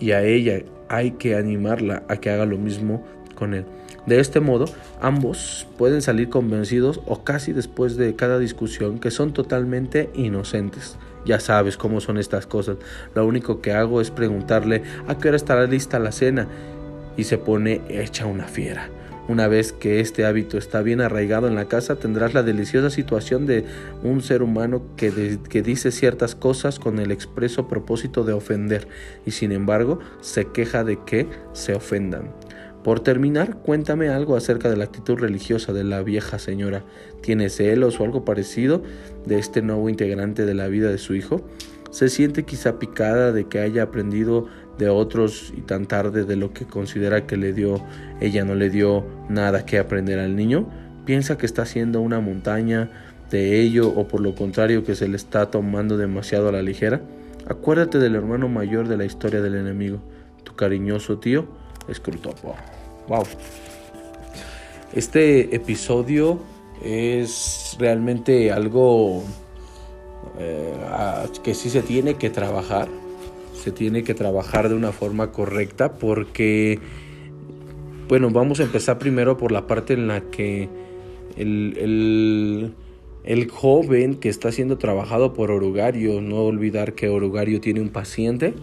y 0.00 0.12
a 0.12 0.22
ella 0.22 0.62
hay 0.88 1.10
que 1.10 1.36
animarla 1.36 2.02
a 2.08 2.16
que 2.16 2.30
haga 2.30 2.46
lo 2.46 2.56
mismo 2.56 3.04
con 3.34 3.52
él. 3.52 3.66
De 4.06 4.20
este 4.20 4.40
modo, 4.40 4.64
ambos 5.02 5.66
pueden 5.76 6.00
salir 6.00 6.30
convencidos 6.30 7.02
o 7.04 7.22
casi 7.22 7.52
después 7.52 7.98
de 7.98 8.16
cada 8.16 8.38
discusión 8.38 8.98
que 8.98 9.10
son 9.10 9.34
totalmente 9.34 10.08
inocentes. 10.14 10.96
Ya 11.26 11.40
sabes 11.40 11.76
cómo 11.76 12.00
son 12.00 12.16
estas 12.16 12.46
cosas. 12.46 12.78
Lo 13.14 13.26
único 13.26 13.60
que 13.60 13.72
hago 13.72 14.00
es 14.00 14.10
preguntarle 14.10 14.82
a 15.06 15.18
qué 15.18 15.28
hora 15.28 15.36
estará 15.36 15.66
lista 15.66 15.98
la 15.98 16.12
cena 16.12 16.48
y 17.18 17.24
se 17.24 17.36
pone 17.36 17.82
hecha 17.90 18.24
una 18.24 18.44
fiera. 18.44 18.88
Una 19.28 19.46
vez 19.46 19.72
que 19.72 20.00
este 20.00 20.24
hábito 20.24 20.56
está 20.56 20.80
bien 20.80 21.02
arraigado 21.02 21.48
en 21.48 21.54
la 21.54 21.66
casa, 21.66 21.96
tendrás 21.96 22.32
la 22.32 22.42
deliciosa 22.42 22.88
situación 22.88 23.44
de 23.44 23.66
un 24.02 24.22
ser 24.22 24.42
humano 24.42 24.82
que, 24.96 25.38
que, 25.50 25.60
dice 25.60 25.92
ciertas 25.92 26.34
cosas 26.34 26.78
con 26.78 26.98
el 26.98 27.10
expreso 27.10 27.68
propósito 27.68 28.24
de 28.24 28.32
ofender 28.32 28.88
y 29.26 29.32
sin 29.32 29.52
embargo 29.52 29.98
se 30.22 30.46
queja 30.46 30.82
de 30.82 30.98
que 31.04 31.26
se 31.52 31.74
ofendan. 31.74 32.32
Por 32.82 33.00
terminar, 33.00 33.58
cuéntame 33.58 34.08
algo 34.08 34.34
acerca 34.34 34.70
de 34.70 34.78
la 34.78 34.84
actitud 34.84 35.18
religiosa 35.18 35.74
de 35.74 35.84
la 35.84 36.02
vieja 36.02 36.38
señora. 36.38 36.84
¿Tiene 37.20 37.50
celos 37.50 38.00
o 38.00 38.04
algo 38.04 38.24
parecido 38.24 38.82
de 39.26 39.38
este 39.38 39.60
nuevo 39.60 39.90
integrante 39.90 40.46
de 40.46 40.54
la 40.54 40.68
vida 40.68 40.90
de 40.90 40.96
su 40.96 41.14
hijo? 41.14 41.44
¿Se 41.90 42.08
siente 42.08 42.44
quizá 42.44 42.78
picada 42.78 43.32
de 43.32 43.46
que 43.46 43.60
haya 43.60 43.82
aprendido 43.82 44.46
de 44.78 44.88
otros 44.88 45.52
y 45.56 45.62
tan 45.62 45.86
tarde 45.86 46.24
de 46.24 46.36
lo 46.36 46.52
que 46.52 46.64
considera 46.64 47.26
que 47.26 47.36
le 47.36 47.52
dio 47.52 47.84
ella 48.20 48.44
no 48.44 48.54
le 48.54 48.70
dio 48.70 49.04
nada 49.28 49.66
que 49.66 49.78
aprender 49.78 50.18
al 50.18 50.36
niño? 50.36 50.68
¿Piensa 51.04 51.38
que 51.38 51.46
está 51.46 51.62
haciendo 51.62 52.00
una 52.00 52.20
montaña 52.20 52.90
de 53.30 53.60
ello 53.60 53.88
o 53.88 54.08
por 54.08 54.20
lo 54.20 54.34
contrario 54.34 54.84
que 54.84 54.94
se 54.94 55.08
le 55.08 55.16
está 55.16 55.50
tomando 55.50 55.96
demasiado 55.96 56.48
a 56.48 56.52
la 56.52 56.62
ligera? 56.62 57.00
Acuérdate 57.46 57.98
del 57.98 58.14
hermano 58.14 58.48
mayor 58.48 58.88
de 58.88 58.96
la 58.96 59.04
historia 59.04 59.40
del 59.40 59.54
enemigo, 59.54 60.00
tu 60.44 60.54
cariñoso 60.54 61.18
tío 61.18 61.46
Scrutopo. 61.92 62.54
Wow. 63.08 63.24
Este 64.92 65.54
episodio 65.54 66.40
es 66.84 67.76
realmente 67.78 68.52
algo 68.52 69.22
eh, 70.38 70.74
que 71.42 71.54
sí 71.54 71.70
se 71.70 71.82
tiene 71.82 72.14
que 72.14 72.30
trabajar. 72.30 72.88
Se 73.58 73.72
tiene 73.72 74.04
que 74.04 74.14
trabajar 74.14 74.68
de 74.68 74.74
una 74.74 74.92
forma 74.92 75.32
correcta 75.32 75.94
porque 75.94 76.78
bueno, 78.08 78.30
vamos 78.30 78.58
a 78.60 78.62
empezar 78.62 78.98
primero 78.98 79.36
por 79.36 79.52
la 79.52 79.66
parte 79.66 79.92
en 79.92 80.08
la 80.08 80.22
que 80.30 80.70
el, 81.36 82.72
el, 83.22 83.50
joven 83.50 84.14
que 84.14 84.30
está 84.30 84.50
siendo 84.50 84.78
trabajado 84.78 85.34
por 85.34 85.50
Orugario, 85.50 86.22
no 86.22 86.36
olvidar 86.36 86.94
que 86.94 87.10
Orugario 87.10 87.60
tiene 87.60 87.82
un 87.82 87.90
paciente 87.90 88.54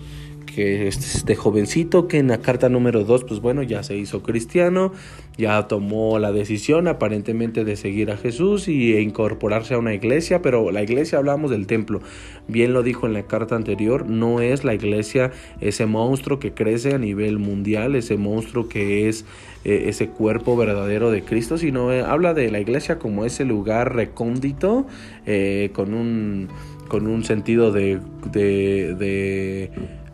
que 0.56 0.88
este 0.88 1.36
jovencito 1.36 2.08
que 2.08 2.18
en 2.18 2.30
la 2.30 2.38
carta 2.38 2.70
número 2.70 3.04
2, 3.04 3.26
pues 3.26 3.42
bueno, 3.42 3.62
ya 3.62 3.84
se 3.84 3.98
hizo 3.98 4.24
cristiano, 4.24 4.94
ya 5.38 5.68
tomó 5.68 6.18
la 6.18 6.32
decisión 6.32 6.88
aparentemente 6.88 7.66
de 7.66 7.76
seguir 7.76 8.10
a 8.10 8.16
Jesús 8.16 8.70
y 8.70 8.94
e 8.94 9.02
incorporarse 9.02 9.74
a 9.74 9.80
una 9.80 9.94
iglesia, 9.94 10.42
pero 10.42 10.72
la 10.72 10.82
iglesia 10.82 11.18
hablamos 11.18 11.52
del 11.52 11.68
templo. 11.68 12.00
Bien 12.48 12.72
lo 12.72 12.84
dijo 12.84 13.06
en 13.06 13.14
la 13.14 13.24
carta 13.24 13.58
anterior, 13.58 14.08
no 14.08 14.40
es 14.40 14.64
la 14.64 14.74
iglesia 14.74 15.32
ese 15.60 15.88
monstruo 15.88 16.40
que 16.40 16.54
crece 16.54 16.94
a 16.94 17.00
nivel 17.00 17.38
mundial, 17.38 17.96
ese 17.96 18.16
monstruo 18.16 18.70
que 18.70 19.10
es 19.10 19.26
eh, 19.66 19.90
ese 19.90 20.08
cuerpo 20.08 20.56
verdadero 20.56 21.12
de 21.12 21.24
Cristo, 21.24 21.58
sino 21.58 21.92
eh, 21.92 22.02
habla 22.02 22.34
de 22.34 22.50
la 22.50 22.62
iglesia 22.62 22.98
como 22.98 23.26
ese 23.26 23.44
lugar 23.44 23.94
recóndito 23.94 24.88
eh, 25.26 25.72
con 25.74 25.94
un 25.94 26.48
con 26.88 27.08
un 27.08 27.24
sentido 27.24 27.72
de, 27.72 28.00
de 28.32 28.94
de 28.94 30.05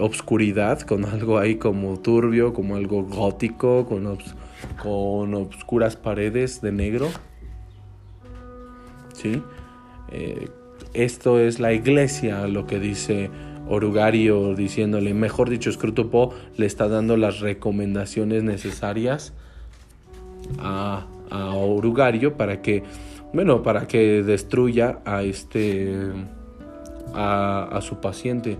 obscuridad, 0.00 0.80
con 0.80 1.04
algo 1.04 1.38
ahí 1.38 1.56
como 1.56 1.98
turbio, 1.98 2.52
como 2.52 2.76
algo 2.76 3.02
gótico, 3.04 3.86
con, 3.86 4.18
con 4.82 5.34
obscuras 5.34 5.96
paredes 5.96 6.60
de 6.60 6.72
negro. 6.72 7.08
¿Sí? 9.12 9.42
Eh, 10.12 10.48
esto 10.94 11.38
es 11.38 11.60
la 11.60 11.72
iglesia, 11.72 12.46
lo 12.46 12.66
que 12.66 12.78
dice 12.80 13.30
Orugario, 13.68 14.54
diciéndole, 14.54 15.14
mejor 15.14 15.50
dicho, 15.50 15.70
Scrutopo 15.70 16.34
le 16.56 16.66
está 16.66 16.88
dando 16.88 17.16
las 17.16 17.40
recomendaciones 17.40 18.42
necesarias 18.42 19.32
a, 20.58 21.06
a 21.30 21.54
Orugario 21.54 22.36
para 22.36 22.62
que, 22.62 22.82
bueno, 23.32 23.62
para 23.62 23.86
que 23.86 24.22
destruya 24.24 24.98
a 25.04 25.22
este, 25.22 25.94
a, 27.14 27.68
a 27.70 27.80
su 27.80 28.00
paciente. 28.00 28.58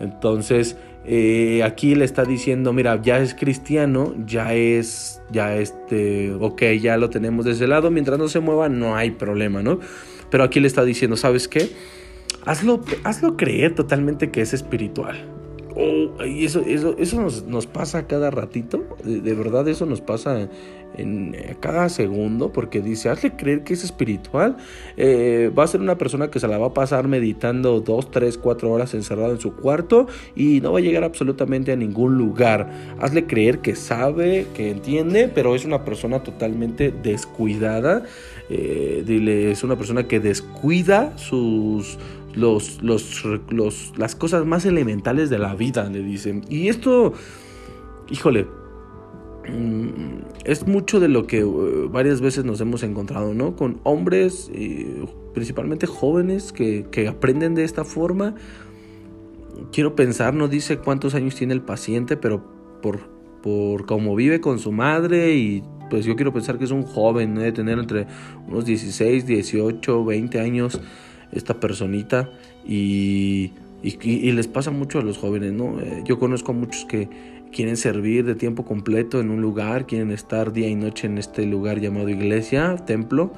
Entonces, 0.00 0.76
eh, 1.04 1.62
aquí 1.62 1.94
le 1.94 2.04
está 2.04 2.24
diciendo, 2.24 2.72
mira, 2.72 3.00
ya 3.00 3.18
es 3.18 3.34
cristiano, 3.34 4.14
ya 4.26 4.54
es, 4.54 5.22
ya 5.30 5.56
este, 5.56 6.32
ok, 6.32 6.62
ya 6.80 6.96
lo 6.96 7.10
tenemos 7.10 7.44
de 7.44 7.52
ese 7.52 7.66
lado, 7.66 7.90
mientras 7.90 8.18
no 8.18 8.28
se 8.28 8.40
mueva 8.40 8.68
no 8.68 8.96
hay 8.96 9.10
problema, 9.12 9.62
¿no? 9.62 9.78
Pero 10.30 10.44
aquí 10.44 10.60
le 10.60 10.66
está 10.66 10.84
diciendo, 10.84 11.16
¿sabes 11.16 11.48
qué? 11.48 11.70
Hazlo, 12.44 12.82
hazlo 13.04 13.36
creer 13.36 13.74
totalmente 13.74 14.30
que 14.30 14.40
es 14.40 14.54
espiritual. 14.54 15.39
Oh, 15.82 16.24
y 16.26 16.44
eso, 16.44 16.60
eso, 16.66 16.94
eso 16.98 17.20
nos, 17.22 17.44
nos, 17.44 17.66
pasa 17.66 18.06
cada 18.06 18.30
ratito, 18.30 18.84
de, 19.02 19.34
verdad 19.34 19.66
eso 19.66 19.86
nos 19.86 20.02
pasa 20.02 20.48
en, 20.94 21.34
eh, 21.34 21.56
cada 21.58 21.88
segundo, 21.88 22.52
porque 22.52 22.82
dice, 22.82 23.08
hazle 23.08 23.34
creer 23.34 23.64
que 23.64 23.72
es 23.72 23.82
espiritual, 23.82 24.58
eh, 24.98 25.50
va 25.58 25.64
a 25.64 25.66
ser 25.66 25.80
una 25.80 25.96
persona 25.96 26.30
que 26.30 26.38
se 26.38 26.48
la 26.48 26.58
va 26.58 26.66
a 26.66 26.74
pasar 26.74 27.08
meditando 27.08 27.80
dos, 27.80 28.10
tres, 28.10 28.36
cuatro 28.36 28.70
horas 28.70 28.92
encerrado 28.92 29.32
en 29.32 29.40
su 29.40 29.56
cuarto 29.56 30.06
y 30.36 30.60
no 30.60 30.72
va 30.72 30.80
a 30.80 30.82
llegar 30.82 31.02
absolutamente 31.02 31.72
a 31.72 31.76
ningún 31.76 32.18
lugar. 32.18 32.70
Hazle 32.98 33.26
creer 33.26 33.60
que 33.60 33.74
sabe, 33.74 34.48
que 34.54 34.70
entiende, 34.70 35.30
pero 35.34 35.54
es 35.54 35.64
una 35.64 35.86
persona 35.86 36.22
totalmente 36.22 36.92
descuidada. 36.92 38.02
Eh, 38.50 39.02
dile, 39.06 39.52
es 39.52 39.62
una 39.62 39.76
persona 39.76 40.08
que 40.08 40.20
descuida 40.20 41.16
sus 41.16 41.98
los, 42.34 42.82
los, 42.82 43.24
los, 43.50 43.92
las 43.96 44.14
cosas 44.14 44.46
más 44.46 44.64
elementales 44.64 45.30
de 45.30 45.38
la 45.38 45.54
vida, 45.54 45.88
le 45.88 46.02
dicen. 46.02 46.44
Y 46.48 46.68
esto, 46.68 47.12
híjole, 48.10 48.46
mm, 49.48 50.44
es 50.44 50.66
mucho 50.66 51.00
de 51.00 51.08
lo 51.08 51.26
que 51.26 51.40
eh, 51.40 51.44
varias 51.90 52.20
veces 52.20 52.44
nos 52.44 52.60
hemos 52.60 52.82
encontrado, 52.82 53.34
¿no? 53.34 53.56
Con 53.56 53.80
hombres, 53.82 54.50
eh, 54.54 55.04
principalmente 55.34 55.86
jóvenes, 55.86 56.52
que, 56.52 56.86
que, 56.90 57.08
aprenden 57.08 57.54
de 57.54 57.64
esta 57.64 57.84
forma. 57.84 58.34
Quiero 59.72 59.94
pensar, 59.94 60.34
no 60.34 60.48
dice 60.48 60.78
cuántos 60.78 61.14
años 61.14 61.34
tiene 61.34 61.52
el 61.52 61.62
paciente, 61.62 62.16
pero 62.16 62.42
por, 62.80 63.00
por 63.42 63.86
cómo 63.86 64.14
vive 64.14 64.40
con 64.40 64.58
su 64.58 64.72
madre 64.72 65.34
y 65.34 65.62
pues 65.90 66.04
yo 66.04 66.14
quiero 66.14 66.32
pensar 66.32 66.56
que 66.56 66.64
es 66.64 66.70
un 66.70 66.84
joven, 66.84 67.34
debe 67.34 67.50
tener 67.52 67.78
entre 67.78 68.06
unos 68.46 68.64
16, 68.64 69.26
18, 69.26 70.04
20 70.04 70.40
años 70.40 70.80
esta 71.32 71.60
personita 71.60 72.30
y, 72.66 73.52
y, 73.82 74.32
les 74.32 74.48
pasa 74.48 74.70
mucho 74.70 74.98
a 74.98 75.02
los 75.02 75.18
jóvenes, 75.18 75.52
¿no? 75.52 75.80
Eh, 75.80 76.02
yo 76.04 76.18
conozco 76.18 76.52
a 76.52 76.54
muchos 76.54 76.84
que 76.84 77.08
quieren 77.52 77.76
servir 77.76 78.24
de 78.24 78.34
tiempo 78.34 78.64
completo 78.64 79.20
en 79.20 79.30
un 79.30 79.40
lugar, 79.40 79.86
quieren 79.86 80.10
estar 80.10 80.52
día 80.52 80.68
y 80.68 80.74
noche 80.74 81.06
en 81.06 81.18
este 81.18 81.46
lugar 81.46 81.80
llamado 81.80 82.08
iglesia, 82.08 82.76
templo, 82.86 83.32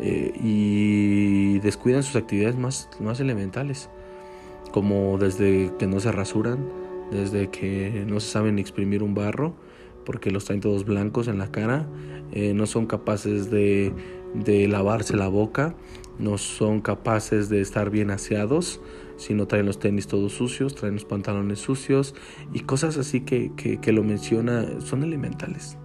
eh, 0.00 0.32
y 0.42 1.58
descuidan 1.60 2.02
sus 2.02 2.16
actividades 2.16 2.56
más, 2.56 2.88
más 3.00 3.20
elementales, 3.20 3.90
como 4.72 5.18
desde 5.18 5.70
que 5.78 5.86
no 5.86 6.00
se 6.00 6.12
rasuran, 6.12 6.66
desde 7.10 7.50
que 7.50 8.04
no 8.06 8.20
se 8.20 8.30
saben 8.30 8.58
exprimir 8.58 9.02
un 9.02 9.14
barro, 9.14 9.54
porque 10.06 10.30
los 10.30 10.46
traen 10.46 10.60
todos 10.60 10.84
blancos 10.84 11.28
en 11.28 11.38
la 11.38 11.50
cara, 11.50 11.86
eh, 12.32 12.54
no 12.54 12.66
son 12.66 12.86
capaces 12.86 13.50
de, 13.50 13.92
de 14.34 14.66
lavarse 14.66 15.16
la 15.16 15.28
boca, 15.28 15.74
no 16.18 16.38
son 16.38 16.80
capaces 16.80 17.48
de 17.48 17.60
estar 17.60 17.90
bien 17.90 18.10
aseados, 18.10 18.80
sino 19.16 19.46
traen 19.46 19.66
los 19.66 19.78
tenis 19.78 20.06
todos 20.06 20.32
sucios, 20.32 20.74
traen 20.74 20.94
los 20.94 21.04
pantalones 21.04 21.60
sucios 21.60 22.14
y 22.52 22.60
cosas 22.60 22.96
así 22.96 23.20
que, 23.20 23.52
que, 23.54 23.92
lo 23.92 24.02
menciona 24.02 24.80
son 24.80 25.02
elementales. 25.02 25.76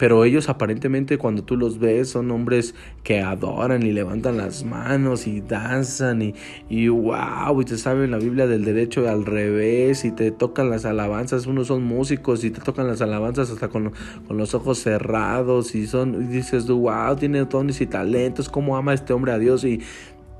Pero 0.00 0.24
ellos 0.24 0.48
aparentemente 0.48 1.18
cuando 1.18 1.44
tú 1.44 1.58
los 1.58 1.78
ves 1.78 2.08
son 2.08 2.30
hombres 2.30 2.74
que 3.02 3.20
adoran 3.20 3.82
y 3.82 3.92
levantan 3.92 4.38
las 4.38 4.64
manos 4.64 5.26
y 5.26 5.42
danzan 5.42 6.22
y, 6.22 6.34
y 6.70 6.88
wow, 6.88 7.60
y 7.60 7.66
te 7.66 7.76
saben 7.76 8.10
la 8.10 8.16
Biblia 8.16 8.46
del 8.46 8.64
derecho 8.64 9.06
al 9.06 9.26
revés 9.26 10.06
y 10.06 10.10
te 10.10 10.30
tocan 10.30 10.70
las 10.70 10.86
alabanzas, 10.86 11.46
unos 11.46 11.66
son 11.66 11.82
músicos 11.82 12.44
y 12.44 12.50
te 12.50 12.62
tocan 12.62 12.86
las 12.86 13.02
alabanzas 13.02 13.50
hasta 13.50 13.68
con, 13.68 13.92
con 14.26 14.38
los 14.38 14.54
ojos 14.54 14.78
cerrados 14.78 15.74
y 15.74 15.86
son, 15.86 16.14
y 16.14 16.26
dices 16.28 16.66
wow, 16.66 17.14
tiene 17.16 17.44
dones 17.44 17.82
y 17.82 17.86
talentos, 17.86 18.48
cómo 18.48 18.78
ama 18.78 18.94
este 18.94 19.12
hombre 19.12 19.32
a 19.32 19.38
Dios 19.38 19.64
y 19.64 19.82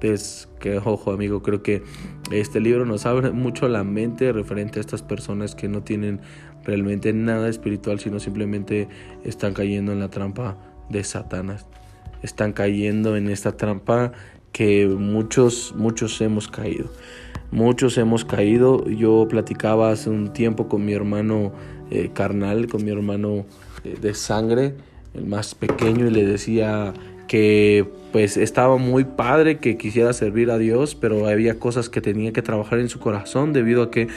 que 0.01 0.79
ojo 0.79 1.13
amigo, 1.13 1.43
creo 1.43 1.63
que 1.63 1.83
este 2.33 2.61
libro 2.61 2.87
nos 2.87 3.07
abre 3.07 3.31
mucho 3.33 3.69
la 3.69 3.85
mente 3.85 4.33
referente 4.33 4.79
a 4.79 4.81
estas 4.81 5.03
personas 5.03 5.55
que 5.55 5.69
no 5.69 5.83
tienen 5.83 6.21
realmente 6.65 7.13
nada 7.13 7.49
espiritual, 7.49 8.01
sino 8.01 8.19
simplemente 8.19 8.89
están 9.25 9.53
cayendo 9.53 9.93
en 9.93 10.01
la 10.01 10.09
trampa 10.09 10.57
de 10.89 11.05
Satanás. 11.05 11.67
Están 12.23 12.53
cayendo 12.53 13.17
en 13.17 13.29
esta 13.29 13.57
trampa 13.57 14.13
que 14.53 14.87
muchos, 14.87 15.75
muchos 15.77 16.21
hemos 16.21 16.49
caído. 16.49 16.91
Muchos 17.51 17.99
hemos 17.99 18.25
caído. 18.25 18.89
Yo 18.89 19.27
platicaba 19.29 19.91
hace 19.91 20.11
un 20.11 20.33
tiempo 20.33 20.69
con 20.69 20.85
mi 20.85 20.93
hermano 20.93 21.53
eh, 21.91 22.11
carnal, 22.13 22.69
con 22.69 22.85
mi 22.85 22.91
hermano 22.91 23.47
eh, 23.85 23.97
de 24.01 24.15
sangre, 24.15 24.75
el 25.15 25.27
más 25.27 25.55
pequeño, 25.55 26.07
y 26.07 26.11
le 26.11 26.25
decía 26.25 26.93
que 27.31 27.87
pues 28.11 28.37
estaba 28.37 28.77
muy 28.77 29.05
padre 29.05 29.59
que 29.59 29.77
quisiera 29.77 30.13
servir 30.13 30.51
a 30.51 30.59
Dios, 30.59 30.97
pero 30.97 31.29
había 31.29 31.61
cosas 31.61 31.89
que 31.89 32.01
tenía 32.01 32.33
que 32.33 32.43
trabajar 32.43 32.81
en 32.81 32.89
su 32.89 32.99
corazón 32.99 33.53
debido 33.53 33.85
a 33.85 33.91
que 33.93 34.09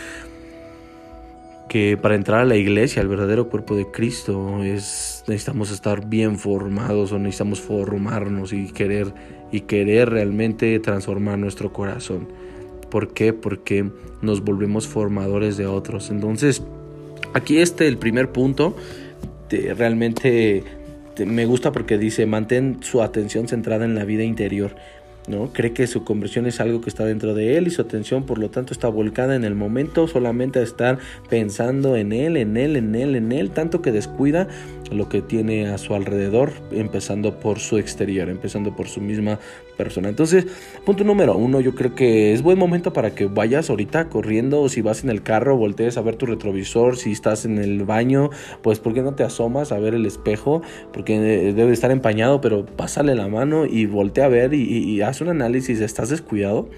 que 1.70 1.96
para 1.96 2.16
entrar 2.16 2.40
a 2.40 2.46
la 2.46 2.56
iglesia, 2.56 3.04
al 3.04 3.08
verdadero 3.08 3.50
cuerpo 3.50 3.76
de 3.76 3.86
Cristo, 3.92 4.64
es 4.64 5.24
necesitamos 5.28 5.70
estar 5.70 6.08
bien 6.08 6.40
formados 6.40 7.12
o 7.12 7.20
necesitamos 7.20 7.62
formarnos 7.62 8.52
y 8.52 8.72
querer 8.72 9.14
y 9.52 9.62
querer 9.62 10.10
realmente 10.10 10.80
transformar 10.80 11.38
nuestro 11.38 11.72
corazón. 11.72 12.30
¿Por 12.90 13.14
qué? 13.14 13.32
Porque 13.32 13.92
nos 14.24 14.44
volvemos 14.44 14.88
formadores 14.88 15.56
de 15.56 15.68
otros. 15.68 16.10
Entonces, 16.10 16.64
aquí 17.36 17.60
este 17.60 17.88
el 17.88 18.00
primer 18.00 18.32
punto 18.32 18.76
de 19.50 19.76
realmente 19.76 20.64
me 21.26 21.46
gusta 21.46 21.72
porque 21.72 21.98
dice, 21.98 22.26
mantén 22.26 22.80
su 22.82 23.02
atención 23.02 23.48
centrada 23.48 23.86
en 23.86 23.96
la 23.96 24.06
vida 24.06 24.24
interior. 24.24 24.76
¿no? 25.28 25.54
Cree 25.54 25.74
que 25.74 25.88
su 25.88 26.04
conversión 26.04 26.46
es 26.48 26.60
algo 26.60 26.82
que 26.82 26.90
está 26.90 27.06
dentro 27.06 27.34
de 27.34 27.58
él 27.58 27.68
y 27.68 27.72
su 27.72 27.82
atención 27.82 28.26
por 28.26 28.40
lo 28.40 28.50
tanto 28.50 28.74
está 28.74 28.90
volcada 28.90 29.36
en 29.36 29.44
el 29.44 29.56
momento 29.56 30.08
solamente 30.08 30.60
a 30.60 30.64
estar 30.64 30.98
pensando 31.30 31.96
en 31.96 32.12
él, 32.12 32.36
en 32.38 32.58
él, 32.58 32.76
en 32.76 32.96
él, 32.96 33.16
en 33.16 33.32
él, 33.32 33.52
tanto 33.52 33.82
que 33.82 33.92
descuida 33.92 34.48
lo 34.94 35.10
que 35.10 35.22
tiene 35.22 35.68
a 35.68 35.78
su 35.78 35.96
alrededor, 35.96 36.52
empezando 36.72 37.40
por 37.40 37.60
su 37.60 37.78
exterior, 37.78 38.30
empezando 38.30 38.76
por 38.76 38.88
su 38.88 39.02
misma 39.02 39.40
persona. 39.78 40.10
Entonces, 40.10 40.46
punto 40.86 41.04
número 41.04 41.36
uno, 41.36 41.60
yo 41.60 41.76
creo 41.76 41.96
que 41.96 42.34
es 42.34 42.42
buen 42.42 42.58
momento 42.58 42.94
para 42.94 43.16
que 43.16 43.26
vayas 43.26 43.70
ahorita 43.70 44.10
corriendo 44.10 44.62
o 44.62 44.70
si 44.70 44.82
vas 44.82 45.04
en 45.04 45.10
el 45.10 45.24
carro, 45.24 45.58
voltees 45.58 45.98
a 45.98 46.02
ver 46.02 46.16
tu 46.16 46.26
retrovisor, 46.26 46.98
si 46.98 47.12
estás 47.12 47.46
en 47.46 47.58
el 47.58 47.84
baño, 47.84 48.30
pues 48.62 48.80
¿por 48.80 48.94
qué 48.94 49.02
no 49.02 49.16
te 49.16 49.24
asomas 49.24 49.72
a 49.72 49.80
ver 49.80 49.94
el 49.94 50.06
espejo? 50.06 50.62
Porque 50.92 51.16
eh, 51.16 51.54
debe 51.54 51.74
estar 51.74 51.92
empañado, 51.92 52.42
pero 52.42 52.66
pásale 52.66 53.16
la 53.16 53.28
mano 53.28 53.66
y 53.66 53.86
voltea 53.86 54.26
a 54.26 54.30
ver 54.30 54.54
y, 54.54 55.02
haz 55.02 55.22
un 55.22 55.30
análisis, 55.30 55.80
¿estás 55.82 56.10
descuidado? 56.10 56.70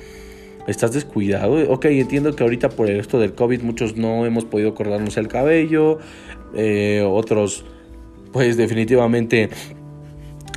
estás 0.67 0.93
descuidado. 0.93 1.71
Ok, 1.71 1.85
entiendo 1.85 2.35
que 2.35 2.41
ahorita 2.41 2.69
por 2.69 2.89
esto 2.89 3.19
del 3.19 3.35
COVID 3.35 3.61
muchos 3.61 3.97
no 3.97 4.25
hemos 4.25 4.45
podido 4.45 4.73
cortarnos 4.73 5.15
el 5.17 5.27
cabello, 5.27 5.99
eh, 6.55 7.03
otros 7.07 7.65
pues 8.35 8.57
definitivamente 8.57 9.49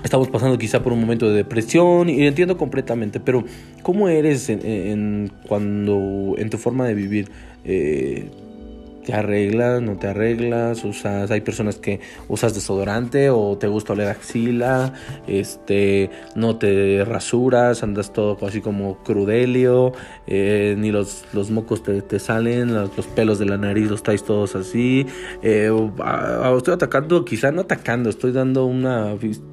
estamos 0.03 0.27
pasando 0.27 0.59
quizá 0.59 0.83
por 0.83 0.93
un 0.93 1.01
momento 1.01 1.31
de 1.31 1.37
depresión 1.37 2.09
y 2.09 2.27
entiendo 2.27 2.59
completamente, 2.59 3.21
pero 3.21 3.45
¿cómo 3.83 4.09
eres 4.09 4.49
en, 4.49 5.31
cuando 5.47 6.35
en 6.39 6.51
tu 6.51 6.59
forma 6.59 6.89
de 6.89 6.95
vivir? 6.95 7.31
Eh, 7.65 8.31
te 9.09 9.15
arreglas, 9.15 9.81
no 9.81 9.97
te 9.97 10.09
arreglas, 10.09 10.85
usas, 10.85 11.31
hay 11.31 11.41
personas 11.41 11.77
que 11.77 11.99
usas 12.29 12.53
desodorante 12.53 13.31
o 13.31 13.57
te 13.57 13.67
gusta 13.67 13.95
oler 13.95 14.09
axila, 14.09 14.93
este, 15.27 16.11
no 16.37 16.59
te 16.59 17.07
rasuras, 17.07 17.83
andas 17.83 18.13
todo 18.13 18.37
así 18.47 18.61
como 18.61 18.99
crudelio, 19.05 19.95
eh, 20.27 20.75
ni 20.77 20.93
los, 20.93 21.25
los 21.33 21.51
mocos 21.51 21.83
te, 21.83 22.19
salen, 22.19 22.75
los, 22.75 23.07
pelos 23.17 23.39
de 23.39 23.47
la 23.47 23.57
nariz 23.57 23.89
los 23.89 24.03
traes 24.03 24.25
todos 24.25 24.55
así, 24.55 25.07
eh, 25.43 25.71
estoy 26.59 26.75
atacando, 26.75 27.25
quizá 27.25 27.51
no 27.51 27.63
atacando, 27.63 28.11
estoy 28.11 28.33
dando 28.33 28.67
un 28.67 28.83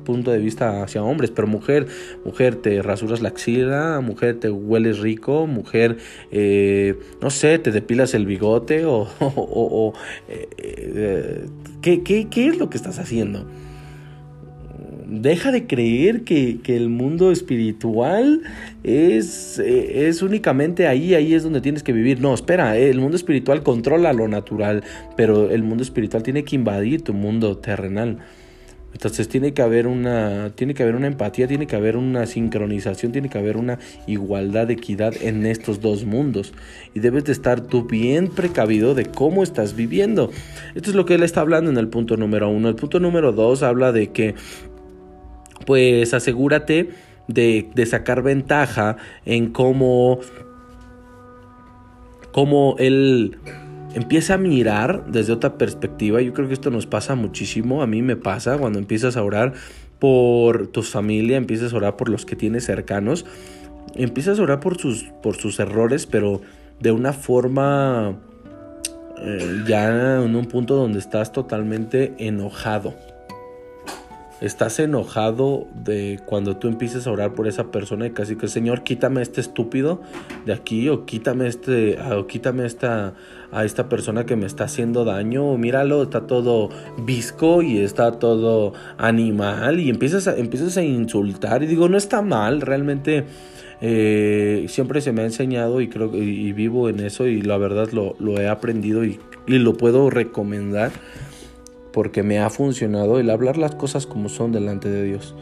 punto 0.04 0.32
de 0.32 0.40
vista 0.40 0.84
hacia 0.84 1.02
hombres, 1.02 1.32
pero 1.32 1.48
mujer, 1.48 1.88
mujer 2.26 2.56
te 2.56 2.82
rasuras 2.82 3.22
la 3.22 3.30
axila, 3.30 4.02
mujer 4.02 4.38
te 4.38 4.50
hueles 4.50 5.00
rico, 5.00 5.48
mujer, 5.48 5.96
eh, 6.30 7.00
no 7.22 7.30
sé, 7.30 7.58
te 7.58 7.72
depilas 7.72 8.14
el 8.16 8.26
bigote 8.26 8.84
o, 8.84 9.08
eh, 10.28 10.48
eh, 10.58 11.46
¿qué, 11.82 12.48
es 12.48 12.58
lo 12.58 12.70
que 12.70 12.78
estás 12.78 13.00
haciendo? 13.00 13.48
Deja 15.08 15.52
de 15.52 15.68
creer 15.68 16.24
que, 16.24 16.60
el 16.66 16.90
mundo 16.90 17.32
espiritual 17.32 18.42
es, 18.84 19.60
eh, 19.60 20.08
es, 20.08 20.22
únicamente 20.22 20.88
ahí, 20.88 21.14
ahí 21.14 21.34
es 21.34 21.44
donde 21.44 21.62
tienes 21.62 21.84
que 21.84 21.94
vivir. 21.94 22.20
No, 22.20 22.34
espera, 22.34 22.78
el 22.78 23.00
mundo 23.00 23.16
espiritual 23.16 23.62
controla 23.64 24.14
lo 24.14 24.28
natural, 24.28 24.84
pero 25.16 25.52
el 25.52 25.64
mundo 25.64 25.84
espiritual 25.84 26.24
tiene 26.24 26.44
que 26.44 26.56
invadir 26.56 27.04
tu 27.04 27.14
mundo 27.14 27.58
terrenal. 27.58 28.20
Entonces 28.96 29.28
tiene 29.28 29.54
que 29.54 29.62
haber 29.62 29.88
una, 29.88 30.52
tiene 30.56 30.74
que 30.74 30.82
haber 30.82 30.96
una 30.96 31.08
empatía, 31.08 31.50
tiene 31.50 31.68
que 31.68 31.76
haber 31.76 31.98
una 31.98 32.26
sincronización, 32.26 33.12
tiene 33.12 33.28
que 33.28 33.38
haber 33.38 33.58
una 33.58 33.78
igualdad, 34.08 34.72
equidad 34.72 35.14
en 35.22 35.46
estos 35.46 35.82
dos 35.82 36.06
mundos. 36.06 36.54
Y 36.94 37.02
debes 37.02 37.26
de 37.26 37.34
estar 37.34 37.60
tú 37.60 37.84
bien 37.84 38.30
precavido 38.30 38.96
de 38.96 39.06
cómo 39.06 39.44
estás 39.44 39.76
viviendo. 39.76 40.32
Esto 40.76 40.92
es 40.92 40.96
lo 40.96 41.06
que 41.06 41.16
él 41.16 41.24
está 41.24 41.42
hablando 41.42 41.70
en 41.70 41.78
el 41.78 41.90
punto 41.90 42.16
número 42.16 42.48
uno. 42.48 42.70
El 42.70 42.76
punto 42.76 43.02
número 43.02 43.34
dos 43.34 43.64
habla 43.64 43.92
de 43.92 44.12
que, 44.12 44.34
pues 45.66 46.14
asegúrate 46.14 46.92
de, 47.28 47.68
de 47.76 47.86
sacar 47.86 48.24
ventaja 48.24 48.96
en 49.26 49.52
cómo, 49.52 50.22
cómo 52.32 52.78
él 52.80 53.36
empieza 53.96 54.34
a 54.34 54.38
mirar 54.38 55.06
desde 55.08 55.34
otra 55.34 55.58
perspectiva. 55.58 56.22
Yo 56.22 56.34
creo 56.34 56.48
que 56.48 56.54
esto 56.54 56.70
nos 56.70 56.86
pasa 56.86 57.16
muchísimo. 57.16 57.82
A 57.82 57.88
mí 57.88 58.02
me 58.02 58.18
pasa 58.18 58.58
cuando 58.58 58.78
empiezas 58.78 59.16
a 59.16 59.24
orar 59.24 59.54
por 60.00 60.68
tu 60.68 60.84
familia, 60.84 61.38
empiezas 61.38 61.74
a 61.74 61.78
orar 61.78 61.96
por 61.96 62.10
los 62.10 62.26
que 62.26 62.36
tienes 62.36 62.66
cercanos, 62.66 63.26
empiezas 63.96 64.38
a 64.38 64.44
orar 64.44 64.60
por 64.60 64.78
sus, 64.78 65.06
por 65.24 65.38
sus 65.38 65.60
errores, 65.62 66.06
pero 66.06 66.42
de 66.82 66.92
una 66.92 67.14
forma 67.14 68.18
eh, 69.18 69.64
ya 69.66 70.22
en 70.22 70.36
un 70.36 70.46
punto 70.46 70.76
donde 70.76 71.00
estás 71.00 71.32
totalmente 71.32 72.14
enojado. 72.18 72.94
Estás 74.42 74.80
enojado 74.80 75.66
de 75.74 76.20
cuando 76.26 76.58
tú 76.58 76.68
empiezas 76.68 77.08
a 77.08 77.12
orar 77.12 77.34
por 77.34 77.48
esa 77.48 77.72
persona 77.72 78.06
y 78.08 78.12
casi 78.12 78.36
que 78.36 78.50
Señor, 78.50 78.84
quítame 78.84 79.22
este 79.22 79.40
estúpido 79.40 80.02
de 80.46 80.52
aquí 80.52 80.90
o 80.90 81.06
quítame 81.06 81.48
este 81.48 81.98
o 82.02 82.28
quítame 82.28 82.66
esta 82.66 83.14
a 83.54 83.64
esta 83.64 83.88
persona 83.88 84.26
que 84.26 84.36
me 84.36 84.46
está 84.46 84.66
haciendo 84.66 85.06
daño, 85.06 85.58
míralo, 85.58 86.04
está 86.04 86.28
todo 86.28 86.70
visco 86.98 87.62
y 87.62 87.78
está 87.78 88.20
todo 88.20 88.74
animal 88.98 89.80
y 89.80 89.90
empiezas 89.90 90.28
a, 90.28 90.36
empiezas 90.36 90.76
a 90.76 90.84
insultar 90.84 91.64
y 91.64 91.68
digo, 91.68 91.88
no 91.88 91.96
está 91.96 92.22
mal, 92.22 92.60
realmente 92.60 93.24
eh, 93.80 94.66
siempre 94.68 95.00
se 95.00 95.14
me 95.14 95.22
ha 95.22 95.26
enseñado 95.26 95.80
y 95.80 95.88
creo 95.88 96.14
y, 96.14 96.52
vivo 96.52 96.90
en 96.90 97.00
eso 97.00 97.28
y 97.28 97.42
la 97.42 97.58
verdad 97.58 97.90
lo, 97.92 98.38
he 98.38 98.50
aprendido 98.50 99.06
y, 99.06 99.18
y 99.48 99.60
lo 99.60 99.78
puedo 99.78 100.10
recomendar 100.10 100.92
porque 101.96 102.24
me 102.24 102.40
ha 102.40 102.50
funcionado 102.50 103.22
el 103.22 103.30
hablar 103.30 103.58
las 103.58 103.74
cosas 103.74 104.06
como 104.06 104.28
son 104.28 104.52
delante 104.52 104.90
de 104.90 105.04
Dios. 105.06 105.34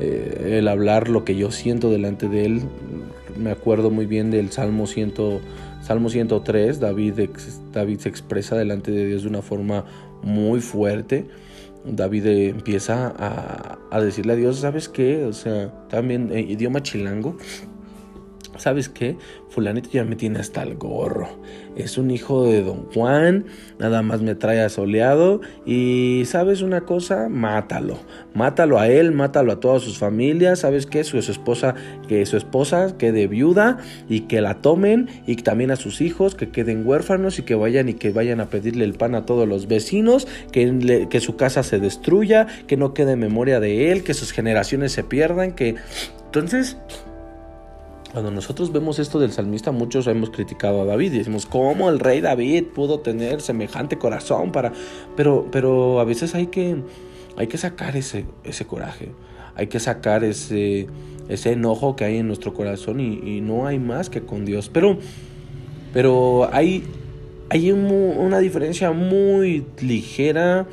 Eh, 0.00 0.56
el 0.56 0.66
hablar 0.66 1.10
lo 1.10 1.26
que 1.26 1.36
yo 1.36 1.50
siento 1.50 1.90
delante 1.90 2.26
de 2.26 2.46
Él. 2.46 2.62
Me 3.36 3.50
acuerdo 3.50 3.90
muy 3.90 4.06
bien 4.06 4.30
del 4.30 4.50
Salmo, 4.50 4.86
100, 4.86 5.12
Salmo 5.82 6.08
103. 6.08 6.80
David, 6.80 7.28
David 7.74 7.98
se 7.98 8.08
expresa 8.08 8.56
delante 8.56 8.90
de 8.90 9.08
Dios 9.08 9.24
de 9.24 9.28
una 9.28 9.42
forma 9.42 9.84
muy 10.22 10.62
fuerte. 10.62 11.26
David 11.84 12.26
empieza 12.28 13.14
a, 13.18 13.78
a 13.90 14.00
decirle 14.00 14.32
a 14.32 14.36
Dios, 14.36 14.56
¿sabes 14.56 14.88
qué? 14.88 15.24
O 15.24 15.34
sea, 15.34 15.70
también 15.90 16.30
eh, 16.32 16.40
idioma 16.40 16.82
chilango. 16.82 17.36
¿Sabes 18.60 18.88
qué? 18.88 19.16
Fulanito 19.48 19.90
ya 19.90 20.04
me 20.04 20.16
tiene 20.16 20.38
hasta 20.38 20.62
el 20.62 20.76
gorro. 20.76 21.28
Es 21.76 21.98
un 21.98 22.10
hijo 22.10 22.44
de 22.44 22.62
don 22.62 22.86
Juan, 22.92 23.46
nada 23.78 24.02
más 24.02 24.22
me 24.22 24.34
trae 24.34 24.60
asoleado 24.60 25.40
y 25.66 26.24
¿sabes 26.26 26.62
una 26.62 26.82
cosa? 26.82 27.28
Mátalo. 27.28 27.98
Mátalo 28.34 28.78
a 28.78 28.88
él, 28.88 29.12
mátalo 29.12 29.52
a 29.52 29.60
todas 29.60 29.82
sus 29.82 29.98
familias, 29.98 30.60
¿sabes 30.60 30.86
qué? 30.86 31.04
Su, 31.04 31.18
esposa, 31.18 31.74
que 32.06 32.24
su 32.26 32.36
esposa 32.36 32.96
quede 32.98 33.26
viuda 33.26 33.78
y 34.08 34.20
que 34.22 34.40
la 34.40 34.60
tomen 34.60 35.08
y 35.26 35.36
también 35.36 35.70
a 35.70 35.76
sus 35.76 36.00
hijos 36.00 36.34
que 36.34 36.50
queden 36.50 36.86
huérfanos 36.86 37.38
y 37.38 37.42
que 37.42 37.54
vayan 37.54 37.88
y 37.88 37.94
que 37.94 38.10
vayan 38.10 38.40
a 38.40 38.50
pedirle 38.50 38.84
el 38.84 38.94
pan 38.94 39.14
a 39.14 39.26
todos 39.26 39.48
los 39.48 39.66
vecinos, 39.66 40.28
que, 40.52 41.08
que 41.08 41.20
su 41.20 41.36
casa 41.36 41.62
se 41.62 41.80
destruya, 41.80 42.46
que 42.66 42.76
no 42.76 42.94
quede 42.94 43.16
memoria 43.16 43.58
de 43.58 43.90
él, 43.90 44.04
que 44.04 44.14
sus 44.14 44.32
generaciones 44.32 44.92
se 44.92 45.02
pierdan, 45.02 45.52
que 45.52 45.76
entonces 46.26 46.76
cuando 48.12 48.30
nosotros 48.30 48.72
vemos 48.72 48.98
esto 48.98 49.20
del 49.20 49.32
salmista, 49.32 49.70
muchos 49.70 50.06
hemos 50.06 50.30
criticado 50.30 50.82
a 50.82 50.84
David 50.84 51.12
y 51.12 51.18
decimos, 51.18 51.46
¿cómo 51.46 51.88
el 51.90 52.00
rey 52.00 52.20
David 52.20 52.64
pudo 52.74 53.00
tener 53.00 53.40
semejante 53.40 53.98
corazón 53.98 54.50
para...? 54.50 54.72
Pero, 55.16 55.46
pero 55.52 56.00
a 56.00 56.04
veces 56.04 56.34
hay 56.34 56.48
que, 56.48 56.76
hay 57.36 57.46
que 57.46 57.56
sacar 57.56 57.96
ese, 57.96 58.24
ese 58.42 58.66
coraje, 58.66 59.12
hay 59.54 59.68
que 59.68 59.78
sacar 59.78 60.24
ese, 60.24 60.88
ese 61.28 61.52
enojo 61.52 61.94
que 61.94 62.04
hay 62.04 62.16
en 62.16 62.26
nuestro 62.26 62.52
corazón 62.52 63.00
y, 63.00 63.40
no 63.40 63.66
hay 63.66 63.78
más 63.78 64.10
que 64.10 64.22
con 64.22 64.44
Dios. 64.44 64.68
Pero, 64.68 64.98
pero 65.92 66.50
hay, 66.52 66.82
hay 67.48 67.70
una 67.70 68.40
diferencia 68.40 68.90
muy 68.90 69.66
ligera 69.80 70.66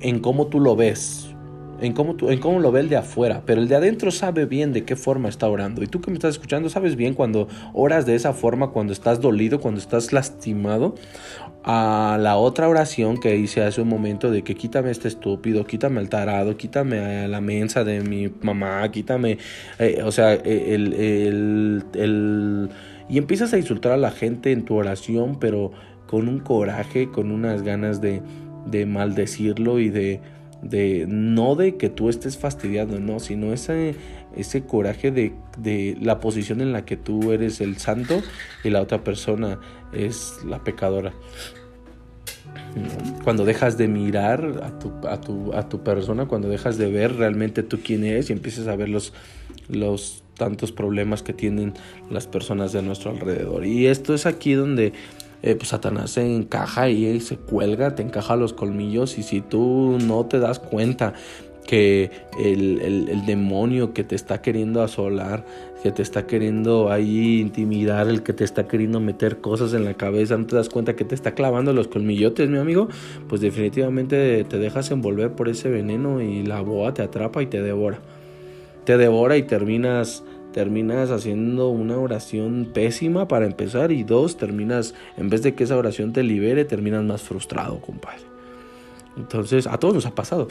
en 0.00 0.18
cómo 0.18 0.48
tú 0.48 0.58
lo 0.58 0.74
ves 0.74 1.27
en 1.80 1.92
cómo, 1.92 2.16
en 2.28 2.40
cómo 2.40 2.60
lo 2.60 2.72
ve 2.72 2.80
el 2.80 2.88
de 2.88 2.96
afuera, 2.96 3.42
pero 3.46 3.60
el 3.60 3.68
de 3.68 3.76
adentro 3.76 4.10
sabe 4.10 4.46
bien 4.46 4.72
de 4.72 4.84
qué 4.84 4.96
forma 4.96 5.28
está 5.28 5.48
orando. 5.48 5.82
Y 5.82 5.86
tú 5.86 6.00
que 6.00 6.10
me 6.10 6.16
estás 6.16 6.32
escuchando, 6.32 6.68
sabes 6.68 6.96
bien 6.96 7.14
cuando 7.14 7.48
oras 7.72 8.06
de 8.06 8.14
esa 8.14 8.32
forma, 8.32 8.70
cuando 8.70 8.92
estás 8.92 9.20
dolido, 9.20 9.60
cuando 9.60 9.80
estás 9.80 10.12
lastimado. 10.12 10.94
A 11.64 12.18
la 12.20 12.36
otra 12.36 12.68
oración 12.68 13.18
que 13.18 13.36
hice 13.36 13.62
hace 13.62 13.82
un 13.82 13.88
momento 13.88 14.30
de 14.30 14.42
que 14.42 14.54
quítame 14.54 14.90
este 14.90 15.08
estúpido, 15.08 15.66
quítame 15.66 16.00
el 16.00 16.08
tarado, 16.08 16.56
quítame 16.56 17.28
la 17.28 17.40
mensa 17.40 17.84
de 17.84 18.00
mi 18.00 18.32
mamá, 18.42 18.90
quítame, 18.90 19.38
eh, 19.78 20.00
o 20.02 20.10
sea, 20.10 20.32
el, 20.32 20.94
el, 20.94 21.84
el, 21.94 22.70
y 23.08 23.18
empiezas 23.18 23.52
a 23.52 23.58
insultar 23.58 23.92
a 23.92 23.96
la 23.96 24.10
gente 24.10 24.52
en 24.52 24.64
tu 24.64 24.76
oración, 24.76 25.38
pero 25.38 25.72
con 26.06 26.28
un 26.28 26.38
coraje, 26.40 27.10
con 27.10 27.30
unas 27.30 27.62
ganas 27.62 28.00
de, 28.00 28.22
de 28.66 28.86
maldecirlo 28.86 29.78
y 29.78 29.90
de 29.90 30.20
de 30.62 31.06
no 31.08 31.54
de 31.54 31.76
que 31.76 31.88
tú 31.88 32.08
estés 32.08 32.36
fastidiado, 32.36 32.98
no, 32.98 33.20
sino 33.20 33.52
ese, 33.52 33.94
ese 34.36 34.64
coraje 34.64 35.10
de, 35.10 35.32
de, 35.58 35.96
la 36.00 36.20
posición 36.20 36.60
en 36.60 36.72
la 36.72 36.84
que 36.84 36.96
tú 36.96 37.32
eres 37.32 37.60
el 37.60 37.78
santo 37.78 38.22
y 38.64 38.70
la 38.70 38.82
otra 38.82 39.04
persona 39.04 39.60
es 39.92 40.38
la 40.44 40.64
pecadora. 40.64 41.12
Cuando 43.24 43.44
dejas 43.44 43.78
de 43.78 43.88
mirar 43.88 44.60
a 44.62 44.78
tu, 44.78 44.92
a, 45.06 45.20
tu, 45.20 45.52
a 45.54 45.68
tu 45.68 45.82
persona, 45.82 46.26
cuando 46.26 46.48
dejas 46.48 46.78
de 46.78 46.90
ver 46.90 47.16
realmente 47.16 47.62
tú 47.62 47.80
quién 47.82 48.04
eres 48.04 48.30
y 48.30 48.32
empiezas 48.32 48.66
a 48.68 48.76
ver 48.76 48.88
los, 48.88 49.12
los 49.68 50.22
tantos 50.38 50.72
problemas 50.72 51.22
que 51.22 51.32
tienen 51.32 51.74
las 52.10 52.26
personas 52.26 52.72
de 52.72 52.82
nuestro 52.82 53.10
alrededor. 53.10 53.66
Y 53.66 53.86
esto 53.86 54.14
es 54.14 54.24
aquí 54.24 54.54
donde 54.54 54.92
eh, 55.42 55.54
pues 55.54 55.68
Satanás 55.68 56.10
se 56.10 56.34
encaja 56.34 56.88
y 56.88 57.20
se 57.20 57.36
cuelga, 57.36 57.94
te 57.94 58.02
encaja 58.02 58.36
los 58.36 58.52
colmillos 58.52 59.18
y 59.18 59.22
si 59.22 59.40
tú 59.40 59.98
no 60.04 60.26
te 60.26 60.38
das 60.38 60.58
cuenta 60.58 61.14
que 61.68 62.10
el, 62.38 63.26
demonio 63.26 63.92
que 63.92 64.02
te 64.02 64.14
está 64.14 64.40
queriendo 64.40 64.82
asolar, 64.82 65.44
que 65.82 65.92
te 65.92 66.00
está 66.00 66.26
queriendo 66.26 66.90
ahí 66.90 67.40
intimidar, 67.40 68.08
el 68.08 68.22
que 68.22 68.32
te 68.32 68.42
está 68.42 68.66
queriendo 68.66 69.00
meter 69.00 69.42
cosas 69.42 69.74
en 69.74 69.84
la 69.84 69.92
cabeza, 69.92 70.38
no 70.38 70.46
te 70.46 70.56
das 70.56 70.70
cuenta 70.70 70.96
que 70.96 71.04
te 71.04 71.14
está 71.14 71.32
clavando 71.34 71.74
los 71.74 71.88
colmillotes, 71.88 72.48
mi 72.48 72.56
amigo, 72.56 72.88
pues 73.28 73.42
definitivamente 73.42 74.44
te 74.44 74.58
dejas 74.58 74.90
envolver 74.90 75.32
por 75.32 75.50
ese 75.50 75.68
veneno 75.68 76.22
y 76.22 76.42
la 76.42 76.62
boa 76.62 76.94
te 76.94 77.02
atrapa 77.02 77.42
y 77.42 77.46
te 77.46 77.60
devora. 77.60 77.98
Te 78.84 78.96
devora 78.96 79.36
y 79.36 79.42
terminas 79.42 80.24
terminas 80.58 81.12
haciendo 81.12 81.68
una 81.68 81.98
oración 81.98 82.70
pésima 82.74 83.28
para 83.28 83.46
empezar 83.46 83.92
y 83.92 84.02
dos, 84.02 84.36
terminas, 84.36 84.92
en 85.16 85.30
vez 85.30 85.44
de 85.44 85.54
que 85.54 85.62
esa 85.62 85.76
oración 85.76 86.12
te 86.12 86.24
libere, 86.24 86.64
terminas 86.64 87.04
más 87.04 87.22
frustrado, 87.22 87.80
compadre. 87.80 88.24
Entonces, 89.16 89.68
a 89.68 89.78
todos 89.78 89.94
nos 89.94 90.06
ha 90.06 90.16
pasado. 90.16 90.48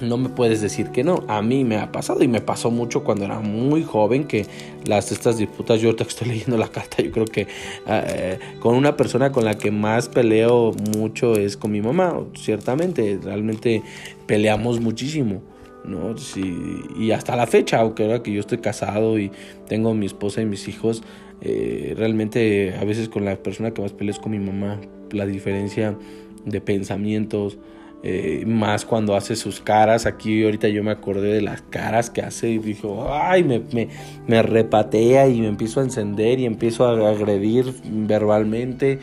No 0.00 0.16
me 0.16 0.30
puedes 0.30 0.60
decir 0.62 0.90
que 0.90 1.04
no. 1.04 1.22
A 1.28 1.42
mí 1.42 1.62
me 1.62 1.76
ha 1.76 1.92
pasado 1.92 2.24
y 2.24 2.26
me 2.26 2.40
pasó 2.40 2.72
mucho 2.72 3.04
cuando 3.04 3.24
era 3.24 3.38
muy 3.38 3.84
joven 3.84 4.24
que 4.24 4.46
las 4.84 5.12
estas 5.12 5.38
disputas, 5.38 5.80
yo 5.80 5.94
te 5.94 6.02
estoy 6.02 6.26
leyendo 6.30 6.56
la 6.56 6.66
carta, 6.66 7.04
yo 7.04 7.12
creo 7.12 7.26
que 7.26 7.46
eh, 7.86 8.40
con 8.58 8.74
una 8.74 8.96
persona 8.96 9.30
con 9.30 9.44
la 9.44 9.54
que 9.54 9.70
más 9.70 10.08
peleo 10.08 10.72
mucho 10.96 11.36
es 11.36 11.56
con 11.56 11.70
mi 11.70 11.82
mamá, 11.82 12.18
ciertamente, 12.34 13.20
realmente 13.22 13.84
peleamos 14.26 14.80
muchísimo. 14.80 15.40
¿No? 15.86 16.14
y 16.98 17.10
hasta 17.12 17.36
la 17.36 17.46
fecha, 17.46 17.80
aunque 17.80 18.04
ahora 18.04 18.22
que 18.22 18.32
yo 18.32 18.40
estoy 18.40 18.58
casado 18.58 19.18
y 19.18 19.30
tengo 19.68 19.94
mi 19.94 20.06
esposa 20.06 20.42
y 20.42 20.46
mis 20.46 20.68
hijos, 20.68 21.02
eh, 21.40 21.94
realmente 21.96 22.74
a 22.80 22.84
veces 22.84 23.08
con 23.08 23.24
la 23.24 23.36
persona 23.36 23.72
que 23.72 23.82
más 23.82 23.92
peleo 23.92 24.12
es 24.12 24.18
con 24.18 24.32
mi 24.32 24.38
mamá. 24.38 24.80
La 25.10 25.26
diferencia 25.26 25.96
de 26.44 26.60
pensamientos, 26.60 27.58
eh, 28.02 28.44
más 28.46 28.84
cuando 28.84 29.16
hace 29.16 29.36
sus 29.36 29.60
caras. 29.60 30.06
Aquí 30.06 30.44
ahorita 30.44 30.68
yo 30.68 30.82
me 30.82 30.90
acordé 30.90 31.32
de 31.32 31.42
las 31.42 31.62
caras 31.62 32.10
que 32.10 32.22
hace 32.22 32.50
y 32.50 32.58
dijo, 32.58 33.08
ay, 33.10 33.42
me, 33.42 33.60
me, 33.72 33.88
me 34.26 34.42
repatea 34.42 35.28
y 35.28 35.40
me 35.40 35.48
empiezo 35.48 35.80
a 35.80 35.84
encender 35.84 36.38
y 36.38 36.46
empiezo 36.46 36.86
a 36.86 37.10
agredir 37.10 37.72
verbalmente. 37.84 39.00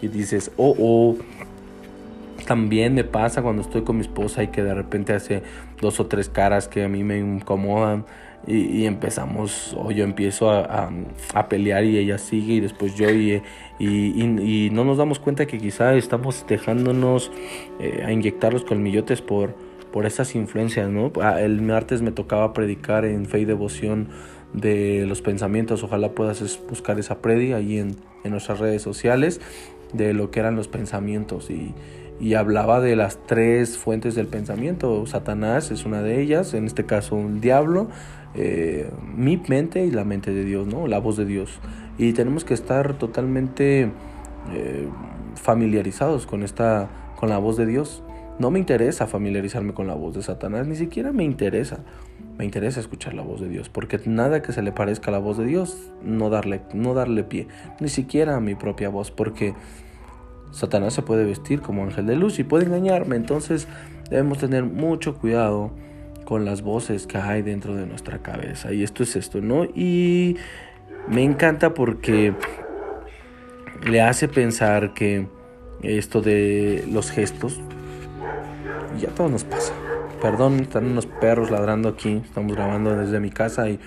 Y 0.00 0.08
dices, 0.08 0.52
oh, 0.56 0.74
oh. 0.78 1.16
También 2.50 2.94
me 2.94 3.04
pasa 3.04 3.42
cuando 3.42 3.62
estoy 3.62 3.82
con 3.82 3.94
mi 3.94 4.02
esposa 4.02 4.42
y 4.42 4.48
que 4.48 4.64
de 4.64 4.74
repente 4.74 5.12
hace 5.12 5.44
dos 5.80 6.00
o 6.00 6.06
tres 6.06 6.28
caras 6.28 6.66
que 6.66 6.82
a 6.82 6.88
mí 6.88 7.04
me 7.04 7.16
incomodan 7.16 8.06
y, 8.44 8.86
empezamos, 8.86 9.76
o 9.78 9.92
yo 9.92 10.02
empiezo 10.02 10.50
a, 10.50 10.90
a, 11.32 11.48
pelear 11.48 11.84
y 11.84 11.96
ella 11.96 12.18
sigue 12.18 12.54
y 12.54 12.60
después 12.60 12.96
yo 12.96 13.08
y, 13.08 13.40
y, 13.78 14.68
no 14.72 14.84
nos 14.84 14.98
damos 14.98 15.20
cuenta 15.20 15.46
que 15.46 15.58
quizá 15.58 15.94
estamos 15.94 16.44
dejándonos 16.48 17.30
eh, 17.78 18.02
a 18.04 18.10
inyectar 18.10 18.52
los 18.52 18.64
colmillotes 18.64 19.22
por, 19.22 19.54
por 19.92 20.04
esas 20.04 20.34
influencias, 20.34 20.90
¿no? 20.90 21.12
Ah, 21.22 21.40
el 21.40 21.62
martes 21.62 22.02
me 22.02 22.10
tocaba 22.10 22.52
predicar 22.52 23.04
en 23.04 23.26
fe 23.26 23.38
y 23.38 23.44
devoción 23.44 24.08
de 24.54 25.06
los 25.06 25.22
pensamientos, 25.22 25.84
ojalá 25.84 26.16
puedas 26.16 26.58
buscar 26.68 26.98
esa 26.98 27.22
predi 27.22 27.52
ahí 27.52 27.78
en, 27.78 27.94
en 28.24 28.32
nuestras 28.32 28.58
redes 28.58 28.82
sociales 28.82 29.40
de 29.92 30.14
lo 30.14 30.32
que 30.32 30.40
eran 30.40 30.56
los 30.56 30.66
pensamientos 30.66 31.48
y, 31.48 31.74
y 32.20 32.34
hablaba 32.34 32.80
de 32.80 32.96
las 32.96 33.18
tres 33.26 33.78
fuentes 33.78 34.14
del 34.14 34.26
pensamiento. 34.26 35.06
Satanás 35.06 35.70
es 35.70 35.86
una 35.86 36.02
de 36.02 36.20
ellas, 36.20 36.52
en 36.54 36.66
este 36.66 36.84
caso 36.84 37.16
un 37.16 37.40
diablo, 37.40 37.88
eh, 38.34 38.90
mi 39.16 39.38
mente 39.48 39.84
y 39.86 39.90
la 39.90 40.04
mente 40.04 40.32
de 40.32 40.44
Dios, 40.44 40.66
¿no? 40.66 40.86
La 40.86 40.98
voz 40.98 41.16
de 41.16 41.24
Dios. 41.24 41.58
Y 41.98 42.12
tenemos 42.12 42.44
que 42.44 42.54
estar 42.54 42.94
totalmente 42.98 43.90
eh, 44.52 44.88
familiarizados 45.34 46.26
con 46.26 46.42
esta, 46.42 46.90
con 47.16 47.30
la 47.30 47.38
voz 47.38 47.56
de 47.56 47.66
Dios. 47.66 48.02
No 48.38 48.50
me 48.50 48.58
interesa 48.58 49.06
familiarizarme 49.06 49.74
con 49.74 49.86
la 49.86 49.94
voz 49.94 50.14
de 50.14 50.22
Satanás, 50.22 50.66
ni 50.66 50.76
siquiera 50.76 51.12
me 51.12 51.24
interesa. 51.24 51.80
Me 52.38 52.44
interesa 52.44 52.80
escuchar 52.80 53.14
la 53.14 53.22
voz 53.22 53.40
de 53.40 53.48
Dios, 53.48 53.68
porque 53.68 54.00
nada 54.06 54.40
que 54.40 54.52
se 54.52 54.62
le 54.62 54.72
parezca 54.72 55.10
a 55.10 55.12
la 55.12 55.18
voz 55.18 55.36
de 55.36 55.44
Dios, 55.44 55.92
no 56.02 56.30
darle, 56.30 56.62
no 56.72 56.94
darle 56.94 57.22
pie, 57.22 57.48
ni 57.80 57.90
siquiera 57.90 58.36
a 58.36 58.40
mi 58.40 58.54
propia 58.54 58.88
voz, 58.88 59.10
porque 59.10 59.54
Satanás 60.52 60.94
se 60.94 61.02
puede 61.02 61.24
vestir 61.24 61.60
como 61.60 61.84
ángel 61.84 62.06
de 62.06 62.16
luz 62.16 62.38
y 62.38 62.44
puede 62.44 62.66
engañarme. 62.66 63.16
Entonces 63.16 63.68
debemos 64.10 64.38
tener 64.38 64.64
mucho 64.64 65.14
cuidado 65.14 65.70
con 66.24 66.44
las 66.44 66.62
voces 66.62 67.06
que 67.06 67.18
hay 67.18 67.42
dentro 67.42 67.74
de 67.74 67.86
nuestra 67.86 68.18
cabeza. 68.18 68.72
Y 68.72 68.82
esto 68.82 69.02
es 69.02 69.16
esto, 69.16 69.40
¿no? 69.40 69.64
Y 69.64 70.36
me 71.08 71.24
encanta 71.24 71.74
porque 71.74 72.34
le 73.84 74.00
hace 74.00 74.28
pensar 74.28 74.94
que 74.94 75.26
esto 75.82 76.20
de 76.20 76.84
los 76.90 77.10
gestos, 77.10 77.60
ya 79.00 79.08
todo 79.08 79.28
nos 79.28 79.44
pasa. 79.44 79.72
Perdón, 80.20 80.60
están 80.60 80.86
unos 80.86 81.06
perros 81.06 81.50
ladrando 81.50 81.88
aquí, 81.88 82.20
estamos 82.24 82.54
grabando 82.54 82.94
desde 82.94 83.20
mi 83.20 83.30
casa 83.30 83.68
y 83.70 83.80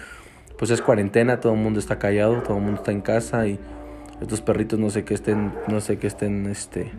pues 0.58 0.72
es 0.72 0.82
cuarentena, 0.82 1.40
todo 1.40 1.54
el 1.54 1.60
mundo 1.60 1.80
está 1.80 2.00
callado, 2.00 2.42
todo 2.42 2.58
el 2.58 2.64
mundo 2.64 2.80
está 2.82 2.92
en 2.92 3.02
casa 3.02 3.48
y 3.48 3.60
estos 4.24 4.42
perritos 4.42 4.80
no 4.80 4.90
sé 4.90 5.04
qué 5.04 5.14
estén, 5.14 5.54
no 5.68 5.82
sé 5.82 5.98
qué 5.98 6.08
estén, 6.08 6.48
este, 6.48 6.92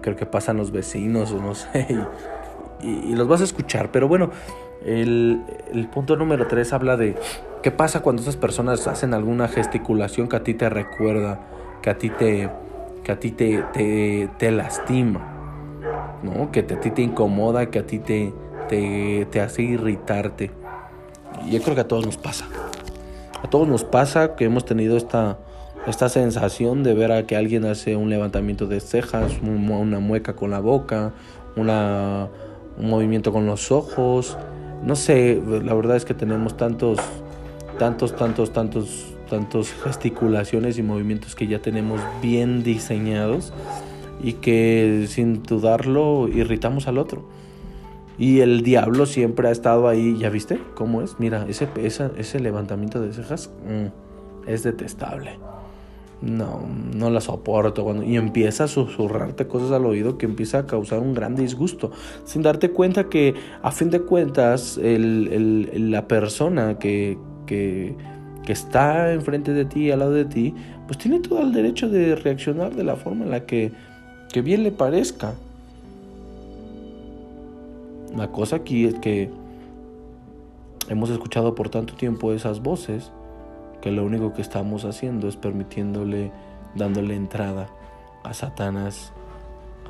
creo 0.00 0.16
que 0.16 0.26
pasan 0.26 0.56
los 0.56 0.70
vecinos 0.70 1.32
o 1.32 1.40
no 1.40 1.54
sé. 1.54 1.86
y, 2.82 3.14
los 3.14 3.28
vas 3.28 3.40
a 3.40 3.44
escuchar. 3.44 3.90
Pero 3.90 4.08
bueno, 4.08 4.30
el, 4.84 5.42
punto 5.92 6.16
número 6.16 6.46
3 6.46 6.72
habla 6.72 6.96
de 6.96 7.16
qué 7.62 7.70
pasa 7.70 8.00
cuando 8.00 8.22
esas 8.22 8.36
personas 8.36 8.86
hacen 8.86 9.14
alguna 9.14 9.48
gesticulación 9.48 10.28
que 10.28 10.36
a 10.36 10.44
ti 10.44 10.54
te 10.54 10.68
recuerda, 10.68 11.40
que 11.82 11.90
a 11.90 11.98
ti 11.98 12.10
te, 12.10 12.50
que 13.02 13.12
a 13.12 13.18
ti 13.18 13.30
te, 13.30 14.28
te, 14.38 14.50
lastima, 14.50 15.20
¿no? 16.22 16.50
que 16.50 16.60
a 16.60 16.80
ti 16.80 16.90
te 16.90 17.02
incomoda, 17.02 17.70
que 17.70 17.80
a 17.80 17.86
ti 17.86 17.98
te, 17.98 18.32
te, 18.68 19.26
te 19.30 19.40
hace 19.40 19.62
irritarte. 19.62 20.50
Y 21.44 21.50
yo 21.50 21.62
creo 21.62 21.74
que 21.74 21.80
a 21.80 21.88
todos 21.88 22.06
nos 22.06 22.16
pasa. 22.16 22.46
A 23.42 23.48
todos 23.48 23.68
nos 23.68 23.84
pasa 23.84 24.36
que 24.36 24.44
hemos 24.44 24.64
tenido 24.64 24.96
esta, 24.96 25.38
esta 25.86 26.08
sensación 26.08 26.82
de 26.82 26.94
ver 26.94 27.12
a 27.12 27.26
que 27.26 27.36
alguien 27.36 27.66
hace 27.66 27.96
un 27.96 28.08
levantamiento 28.08 28.66
de 28.66 28.80
cejas, 28.80 29.32
una 29.42 29.98
mueca 30.00 30.34
con 30.34 30.50
la 30.50 30.60
boca, 30.60 31.12
un 31.56 32.88
movimiento 32.88 33.32
con 33.32 33.46
los 33.46 33.70
ojos. 33.70 34.38
No 34.82 34.96
sé, 34.96 35.42
la 35.46 35.74
verdad 35.74 35.96
es 35.96 36.04
que 36.04 36.14
tenemos 36.14 36.56
tantos, 36.56 36.98
tantos, 37.78 38.16
tantos, 38.16 38.52
tantos, 38.52 39.14
tantos 39.28 39.72
gesticulaciones 39.84 40.78
y 40.78 40.82
movimientos 40.82 41.34
que 41.34 41.46
ya 41.46 41.60
tenemos 41.60 42.00
bien 42.22 42.62
diseñados 42.62 43.52
y 44.22 44.34
que 44.34 45.04
sin 45.08 45.42
dudarlo 45.42 46.28
irritamos 46.28 46.88
al 46.88 46.96
otro. 46.96 47.28
Y 48.16 48.40
el 48.40 48.62
diablo 48.62 49.06
siempre 49.06 49.48
ha 49.48 49.50
estado 49.50 49.88
ahí, 49.88 50.16
¿ya 50.16 50.30
viste 50.30 50.60
cómo 50.76 51.02
es? 51.02 51.16
Mira, 51.18 51.44
ese, 51.48 51.68
ese 51.76 52.40
levantamiento 52.40 53.02
de 53.02 53.12
cejas 53.12 53.50
mm, 53.66 54.48
es 54.48 54.62
detestable 54.62 55.32
no, 56.24 56.62
no 56.94 57.10
la 57.10 57.20
soporto. 57.20 57.84
Cuando, 57.84 58.02
y 58.02 58.16
empieza 58.16 58.64
a 58.64 58.68
susurrarte 58.68 59.46
cosas 59.46 59.70
al 59.72 59.84
oído 59.86 60.18
que 60.18 60.26
empieza 60.26 60.60
a 60.60 60.66
causar 60.66 61.00
un 61.00 61.14
gran 61.14 61.36
disgusto. 61.36 61.90
Sin 62.24 62.42
darte 62.42 62.70
cuenta 62.70 63.08
que, 63.08 63.34
a 63.62 63.70
fin 63.70 63.90
de 63.90 64.00
cuentas, 64.00 64.80
la 64.82 66.08
persona 66.08 66.78
que, 66.78 67.18
que, 67.46 67.94
que 68.44 68.52
está 68.52 69.12
enfrente 69.12 69.52
de 69.52 69.64
ti, 69.64 69.90
al 69.90 70.00
lado 70.00 70.12
de 70.12 70.24
ti, 70.24 70.54
pues 70.86 70.98
tiene 70.98 71.20
todo 71.20 71.42
el 71.42 71.52
derecho 71.52 71.88
de 71.88 72.16
reaccionar 72.16 72.74
de 72.74 72.84
la 72.84 72.96
forma 72.96 73.24
en 73.24 73.30
la 73.30 73.46
que, 73.46 73.72
que 74.32 74.42
bien 74.42 74.62
le 74.62 74.72
parezca. 74.72 75.34
La 78.16 78.30
cosa 78.30 78.56
aquí 78.56 78.84
es 78.84 78.94
que 78.94 79.28
hemos 80.88 81.10
escuchado 81.10 81.54
por 81.54 81.68
tanto 81.68 81.94
tiempo 81.94 82.32
esas 82.32 82.62
voces 82.62 83.10
que 83.84 83.90
lo 83.90 84.02
único 84.02 84.32
que 84.32 84.40
estamos 84.40 84.86
haciendo 84.86 85.28
es 85.28 85.36
permitiéndole, 85.36 86.32
dándole 86.74 87.16
entrada 87.16 87.68
a 88.22 88.32
Satanás, 88.32 89.12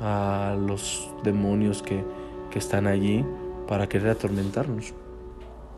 a 0.01 0.57
los 0.59 1.09
demonios 1.23 1.81
que, 1.81 2.03
que 2.51 2.59
están 2.59 2.87
allí 2.87 3.23
para 3.69 3.87
querer 3.87 4.09
atormentarnos. 4.09 4.93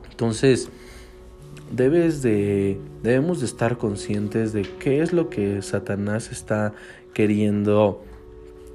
Entonces, 0.09 0.71
debes 1.71 2.23
de, 2.23 2.81
debemos 3.03 3.39
de 3.39 3.45
estar 3.45 3.77
conscientes 3.77 4.51
de 4.51 4.63
qué 4.63 5.03
es 5.03 5.13
lo 5.13 5.29
que 5.29 5.61
Satanás 5.61 6.31
está 6.31 6.73
queriendo, 7.13 8.03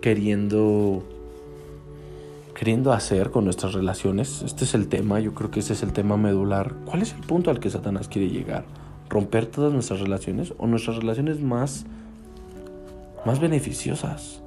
queriendo, 0.00 1.02
queriendo 2.54 2.92
hacer 2.92 3.32
con 3.32 3.42
nuestras 3.42 3.72
relaciones. 3.72 4.42
Este 4.42 4.62
es 4.62 4.74
el 4.74 4.86
tema, 4.86 5.18
yo 5.18 5.34
creo 5.34 5.50
que 5.50 5.58
ese 5.58 5.72
es 5.72 5.82
el 5.82 5.92
tema 5.92 6.16
medular. 6.16 6.76
¿Cuál 6.84 7.02
es 7.02 7.12
el 7.12 7.22
punto 7.22 7.50
al 7.50 7.58
que 7.58 7.70
Satanás 7.70 8.06
quiere 8.06 8.28
llegar? 8.28 8.81
Romper 9.12 9.46
todas 9.46 9.72
nuestras 9.72 10.00
relaciones 10.00 10.54
o 10.56 10.66
nuestras 10.66 10.96
relaciones 10.96 11.40
más, 11.40 11.84
más 13.26 13.40
beneficiosas. 13.40 14.40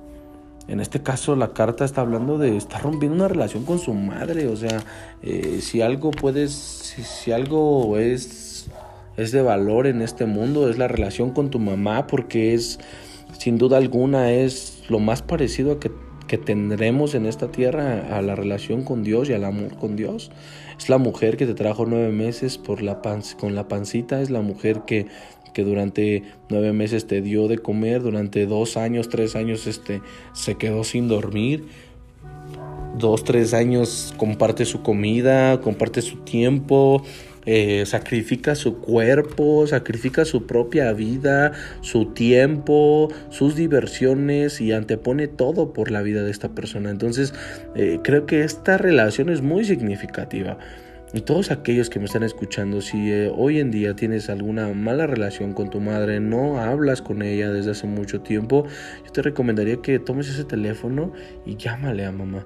En 0.67 0.79
este 0.79 1.03
caso 1.03 1.35
la 1.35 1.53
carta 1.53 1.85
está 1.85 2.01
hablando 2.01 2.39
de 2.39 2.57
estar 2.57 2.81
rompiendo 2.81 3.15
una 3.15 3.27
relación 3.27 3.63
con 3.65 3.77
su 3.77 3.93
madre. 3.93 4.47
O 4.47 4.55
sea, 4.55 4.83
eh, 5.21 5.59
si 5.61 5.81
algo 5.81 6.09
puedes, 6.09 6.51
si, 6.51 7.31
algo 7.31 7.99
es, 7.99 8.67
es 9.15 9.31
de 9.31 9.43
valor 9.43 9.85
en 9.85 10.01
este 10.01 10.25
mundo, 10.25 10.67
es 10.67 10.79
la 10.79 10.87
relación 10.87 11.29
con 11.29 11.51
tu 11.51 11.59
mamá, 11.59 12.07
porque 12.07 12.55
es, 12.55 12.79
sin 13.37 13.59
duda 13.59 13.77
alguna, 13.77 14.31
es 14.31 14.81
lo 14.89 14.97
más 14.97 15.21
parecido 15.21 15.73
a 15.73 15.79
que, 15.79 15.91
que 16.27 16.39
tendremos 16.39 17.13
en 17.13 17.27
esta 17.27 17.49
tierra 17.49 18.17
a 18.17 18.23
la 18.23 18.33
relación 18.33 18.83
con 18.83 19.03
Dios 19.03 19.29
y 19.29 19.33
al 19.33 19.45
amor 19.45 19.75
con 19.75 19.95
Dios. 19.95 20.31
Es 20.77 20.89
la 20.89 20.97
mujer 20.97 21.37
que 21.37 21.45
te 21.45 21.53
trajo 21.53 21.85
nueve 21.85 22.11
meses 22.11 22.57
por 22.57 22.81
la 22.81 23.01
con 23.39 23.55
la 23.55 23.67
pancita, 23.67 24.21
es 24.21 24.29
la 24.29 24.41
mujer 24.41 24.81
que, 24.85 25.07
que 25.53 25.63
durante 25.63 26.23
nueve 26.49 26.73
meses 26.73 27.07
te 27.07 27.21
dio 27.21 27.47
de 27.47 27.57
comer, 27.57 28.01
durante 28.01 28.45
dos 28.45 28.77
años, 28.77 29.09
tres 29.09 29.35
años 29.35 29.67
este, 29.67 30.01
se 30.33 30.55
quedó 30.55 30.83
sin 30.83 31.07
dormir. 31.07 31.65
dos, 32.97 33.23
tres 33.23 33.53
años 33.53 34.13
comparte 34.17 34.65
su 34.65 34.81
comida, 34.81 35.59
comparte 35.61 36.01
su 36.01 36.17
tiempo, 36.17 37.03
eh, 37.45 37.85
sacrifica 37.85 38.55
su 38.55 38.79
cuerpo, 38.79 39.67
sacrifica 39.67 40.25
su 40.25 40.45
propia 40.45 40.91
vida, 40.93 41.51
su 41.81 42.07
tiempo, 42.07 43.09
sus 43.29 43.55
diversiones 43.55 44.61
y 44.61 44.71
antepone 44.71 45.27
todo 45.27 45.73
por 45.73 45.91
la 45.91 46.01
vida 46.01 46.23
de 46.23 46.31
esta 46.31 46.49
persona. 46.49 46.89
Entonces, 46.89 47.33
eh, 47.75 47.99
creo 48.03 48.25
que 48.25 48.43
esta 48.43 48.77
relación 48.77 49.29
es 49.29 49.41
muy 49.41 49.65
significativa. 49.65 50.57
Y 51.13 51.21
todos 51.21 51.49
aquellos 51.49 51.89
que 51.89 51.99
me 51.99 52.05
están 52.05 52.23
escuchando, 52.23 52.81
si 52.81 53.09
eh, 53.09 53.31
hoy 53.33 53.59
en 53.59 53.71
día 53.71 53.95
tienes 53.95 54.29
alguna 54.29 54.67
mala 54.73 55.07
relación 55.07 55.53
con 55.53 55.69
tu 55.69 55.79
madre, 55.79 56.19
no 56.19 56.59
hablas 56.59 57.01
con 57.01 57.21
ella 57.21 57.51
desde 57.51 57.71
hace 57.71 57.87
mucho 57.87 58.19
tiempo, 58.19 58.65
yo 59.05 59.11
te 59.13 59.21
recomendaría 59.21 59.77
que 59.77 59.97
tomes 59.99 60.27
ese 60.27 60.43
teléfono 60.43 61.13
y 61.45 61.55
llámale 61.55 62.05
a 62.05 62.11
mamá. 62.11 62.45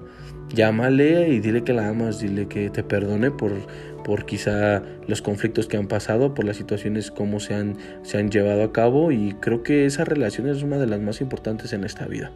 Llámale 0.52 1.28
y 1.28 1.40
dile 1.40 1.62
que 1.62 1.72
la 1.72 1.88
amas, 1.88 2.18
dile 2.18 2.46
que 2.46 2.70
te 2.70 2.82
perdone 2.82 3.30
por, 3.30 3.52
por 4.04 4.26
quizá 4.26 4.82
los 5.06 5.22
conflictos 5.22 5.68
que 5.68 5.76
han 5.76 5.86
pasado, 5.86 6.34
por 6.34 6.44
las 6.44 6.56
situaciones 6.56 7.10
como 7.12 7.38
se 7.38 7.54
han, 7.54 7.76
se 8.02 8.18
han 8.18 8.30
llevado 8.30 8.64
a 8.64 8.72
cabo 8.72 9.12
y 9.12 9.36
creo 9.40 9.62
que 9.62 9.86
esa 9.86 10.04
relación 10.04 10.48
es 10.48 10.62
una 10.62 10.78
de 10.78 10.88
las 10.88 11.00
más 11.00 11.20
importantes 11.20 11.72
en 11.72 11.84
esta 11.84 12.06
vida. 12.06 12.32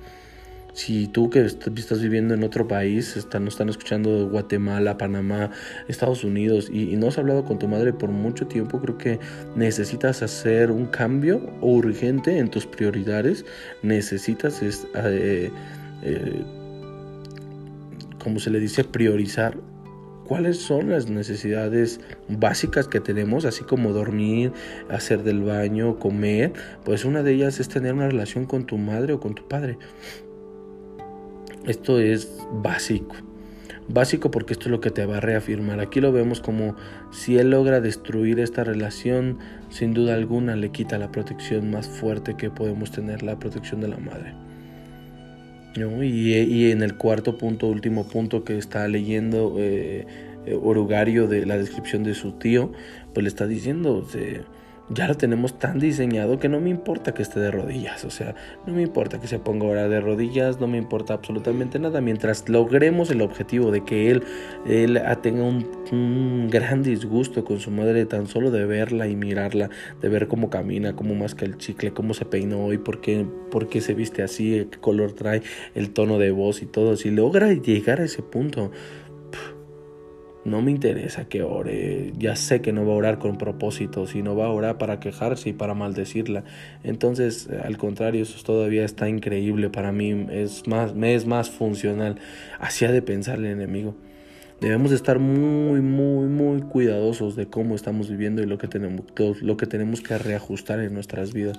Si 0.74 1.06
tú 1.06 1.30
que 1.30 1.40
estás 1.40 2.02
viviendo 2.02 2.34
en 2.34 2.42
otro 2.42 2.66
país, 2.66 3.16
están, 3.16 3.46
están 3.46 3.68
escuchando 3.68 4.28
Guatemala, 4.28 4.98
Panamá, 4.98 5.50
Estados 5.86 6.24
Unidos 6.24 6.68
y, 6.68 6.96
no 6.96 7.08
has 7.08 7.18
hablado 7.18 7.44
con 7.44 7.60
tu 7.60 7.68
madre 7.68 7.92
por 7.92 8.10
mucho 8.10 8.48
tiempo, 8.48 8.80
creo 8.80 8.98
que 8.98 9.20
necesitas 9.54 10.22
hacer 10.22 10.72
un 10.72 10.86
cambio 10.86 11.40
urgente 11.60 12.38
en 12.38 12.50
tus 12.50 12.66
prioridades. 12.66 13.44
Necesitas, 13.82 14.62
eh, 14.62 15.50
eh, 16.02 16.44
como 18.24 18.40
se 18.40 18.50
le 18.50 18.58
dice, 18.58 18.82
priorizar 18.82 19.58
cuáles 20.26 20.58
son 20.58 20.90
las 20.90 21.08
necesidades 21.08 22.00
básicas 22.28 22.88
que 22.88 23.00
tenemos, 23.00 23.44
así 23.44 23.62
como 23.62 23.92
dormir, 23.92 24.52
hacer 24.88 25.22
del 25.22 25.42
baño, 25.42 25.98
comer, 25.98 26.52
pues 26.84 27.04
una 27.04 27.22
de 27.22 27.34
ellas 27.34 27.60
es 27.60 27.68
tener 27.68 27.94
una 27.94 28.08
relación 28.08 28.46
con 28.46 28.64
tu 28.64 28.78
madre 28.78 29.12
o 29.12 29.20
con 29.20 29.34
tu 29.34 29.46
padre. 29.46 29.78
Esto 31.66 31.98
es 32.00 32.38
básico. 32.62 33.16
Básico 33.86 34.30
porque 34.30 34.54
esto 34.54 34.66
es 34.66 34.70
lo 34.70 34.80
que 34.80 34.90
te 34.90 35.04
va 35.04 35.18
a 35.18 35.20
reafirmar. 35.20 35.78
Aquí 35.80 36.00
lo 36.00 36.10
vemos 36.10 36.40
como 36.40 36.74
si 37.10 37.36
él 37.36 37.50
logra 37.50 37.82
destruir 37.82 38.40
esta 38.40 38.64
relación, 38.64 39.38
sin 39.68 39.92
duda 39.92 40.14
alguna 40.14 40.56
le 40.56 40.70
quita 40.70 40.96
la 40.96 41.12
protección 41.12 41.70
más 41.70 41.86
fuerte 41.86 42.34
que 42.34 42.50
podemos 42.50 42.90
tener, 42.90 43.22
la 43.22 43.38
protección 43.38 43.82
de 43.82 43.88
la 43.88 43.98
madre. 43.98 44.43
Y, 45.76 46.70
en 46.70 46.82
el 46.82 46.96
cuarto 46.96 47.36
punto, 47.36 47.66
último 47.66 48.06
punto 48.06 48.44
que 48.44 48.56
está 48.56 48.86
leyendo 48.86 49.56
eh, 49.58 50.06
eh, 50.46 50.58
Orugario 50.60 51.26
de 51.26 51.46
la 51.46 51.58
descripción 51.58 52.04
de 52.04 52.14
su 52.14 52.32
tío, 52.32 52.72
pues 53.12 53.24
le 53.24 53.28
está 53.28 53.46
diciendo, 53.46 54.06
ya 54.90 55.08
lo 55.08 55.16
tenemos 55.16 55.58
tan 55.58 55.78
diseñado 55.78 56.38
que 56.38 56.48
no 56.48 56.60
me 56.60 56.68
importa 56.68 57.14
que 57.14 57.22
esté 57.22 57.40
de 57.40 57.50
rodillas, 57.50 58.04
o 58.04 58.10
sea, 58.10 58.34
no 58.66 58.74
me 58.74 58.82
importa 58.82 59.20
que 59.20 59.26
se 59.26 59.38
ponga 59.38 59.66
ahora 59.66 59.88
de 59.88 60.00
rodillas, 60.00 60.60
no 60.60 60.66
me 60.66 60.76
importa 60.76 61.14
absolutamente 61.14 61.78
nada, 61.78 62.00
mientras 62.00 62.48
logremos 62.48 63.10
el 63.10 63.22
objetivo 63.22 63.70
de 63.70 63.82
que 63.84 64.10
él, 64.10 64.22
él 64.66 65.00
tenga 65.22 65.44
un, 65.44 66.48
gran 66.50 66.82
disgusto 66.82 67.44
con 67.44 67.60
su 67.60 67.70
madre 67.70 68.04
tan 68.06 68.26
solo 68.26 68.50
de 68.50 68.66
verla 68.66 69.06
y 69.06 69.16
mirarla, 69.16 69.70
de 70.00 70.08
ver 70.08 70.28
cómo 70.28 70.50
camina, 70.50 70.94
cómo 70.96 71.14
masca 71.14 71.44
el 71.44 71.56
chicle, 71.56 71.92
cómo 71.92 72.14
se 72.14 72.24
peinó 72.24 72.72
y 72.72 72.78
por 72.78 73.00
qué, 73.00 73.24
por 73.50 73.68
qué 73.68 73.80
se 73.80 73.94
viste 73.94 74.22
así, 74.22 74.66
qué 74.70 74.78
color 74.78 75.12
trae, 75.12 75.42
el 75.74 75.90
tono 75.90 76.18
de 76.18 76.30
voz 76.30 76.62
y 76.62 76.66
todo, 76.66 76.96
si 76.96 77.10
logra 77.10 77.52
llegar 77.52 78.00
a 78.00 78.04
ese 78.04 78.22
punto, 78.22 78.70
no 80.44 80.60
me 80.62 80.70
interesa 80.70 81.24
que 81.26 81.42
ore, 81.42 82.12
ya 82.18 82.36
sé 82.36 82.60
que 82.60 82.72
no 82.72 82.86
va 82.86 82.92
a 82.92 82.96
orar 82.96 83.18
con 83.18 83.38
propósito, 83.38 84.06
sino 84.06 84.36
va 84.36 84.46
a 84.46 84.50
orar 84.50 84.78
para 84.78 85.00
quejarse 85.00 85.50
y 85.50 85.52
para 85.52 85.74
maldecirla. 85.74 86.44
Entonces, 86.82 87.48
al 87.64 87.78
contrario, 87.78 88.22
eso 88.22 88.42
todavía 88.44 88.84
está 88.84 89.08
increíble 89.08 89.70
para 89.70 89.92
mí, 89.92 90.26
es 90.30 90.66
más, 90.66 90.94
me 90.94 91.14
es 91.14 91.26
más 91.26 91.50
funcional. 91.50 92.16
Así 92.58 92.84
ha 92.84 92.92
de 92.92 93.02
pensar 93.02 93.38
el 93.38 93.46
enemigo. 93.46 93.94
Debemos 94.60 94.92
estar 94.92 95.18
muy, 95.18 95.80
muy, 95.80 96.28
muy 96.28 96.62
cuidadosos 96.62 97.36
de 97.36 97.46
cómo 97.46 97.74
estamos 97.74 98.08
viviendo 98.08 98.42
y 98.42 98.46
lo 98.46 98.56
que 98.56 98.68
tenemos, 98.68 99.04
lo 99.42 99.56
que, 99.56 99.66
tenemos 99.66 100.00
que 100.00 100.16
reajustar 100.16 100.80
en 100.80 100.94
nuestras 100.94 101.32
vidas. 101.32 101.58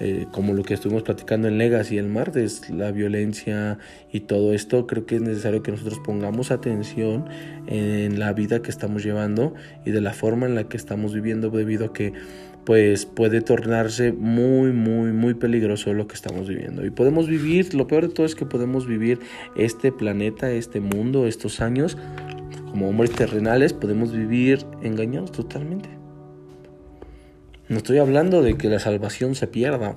Eh, 0.00 0.26
como 0.30 0.54
lo 0.54 0.62
que 0.62 0.74
estuvimos 0.74 1.02
platicando 1.02 1.48
en 1.48 1.58
Legacy 1.58 1.98
el 1.98 2.08
martes, 2.08 2.70
la 2.70 2.92
violencia 2.92 3.78
y 4.12 4.20
todo 4.20 4.52
esto, 4.52 4.86
creo 4.86 5.06
que 5.06 5.16
es 5.16 5.22
necesario 5.22 5.62
que 5.62 5.72
nosotros 5.72 5.98
pongamos 6.04 6.52
atención 6.52 7.28
en 7.66 8.20
la 8.20 8.32
vida 8.32 8.62
que 8.62 8.70
estamos 8.70 9.02
llevando 9.02 9.54
y 9.84 9.90
de 9.90 10.00
la 10.00 10.12
forma 10.12 10.46
en 10.46 10.54
la 10.54 10.64
que 10.64 10.76
estamos 10.76 11.14
viviendo 11.14 11.50
debido 11.50 11.86
a 11.86 11.92
que 11.92 12.12
pues 12.64 13.06
puede 13.06 13.40
tornarse 13.40 14.12
muy, 14.12 14.72
muy, 14.72 15.10
muy 15.12 15.32
peligroso 15.34 15.94
lo 15.94 16.06
que 16.06 16.14
estamos 16.14 16.48
viviendo. 16.48 16.84
Y 16.84 16.90
podemos 16.90 17.26
vivir, 17.26 17.72
lo 17.74 17.86
peor 17.86 18.08
de 18.08 18.14
todo 18.14 18.26
es 18.26 18.34
que 18.34 18.44
podemos 18.44 18.86
vivir 18.86 19.20
este 19.56 19.90
planeta, 19.90 20.50
este 20.50 20.80
mundo, 20.80 21.26
estos 21.26 21.62
años, 21.62 21.96
como 22.70 22.90
hombres 22.90 23.12
terrenales, 23.12 23.72
podemos 23.72 24.12
vivir 24.12 24.66
engañados 24.82 25.32
totalmente. 25.32 25.97
No 27.68 27.76
estoy 27.76 27.98
hablando 27.98 28.42
de 28.42 28.56
que 28.56 28.68
la 28.68 28.78
salvación 28.78 29.34
se 29.34 29.46
pierda. 29.46 29.94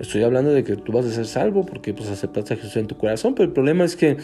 Estoy 0.00 0.24
hablando 0.24 0.50
de 0.50 0.64
que 0.64 0.76
tú 0.76 0.92
vas 0.92 1.06
a 1.06 1.10
ser 1.10 1.26
salvo 1.26 1.64
porque 1.64 1.94
pues 1.94 2.08
aceptaste 2.10 2.54
a 2.54 2.56
Jesús 2.56 2.76
en 2.76 2.88
tu 2.88 2.96
corazón, 2.96 3.34
pero 3.34 3.46
el 3.46 3.52
problema 3.52 3.84
es 3.84 3.94
que 3.94 4.16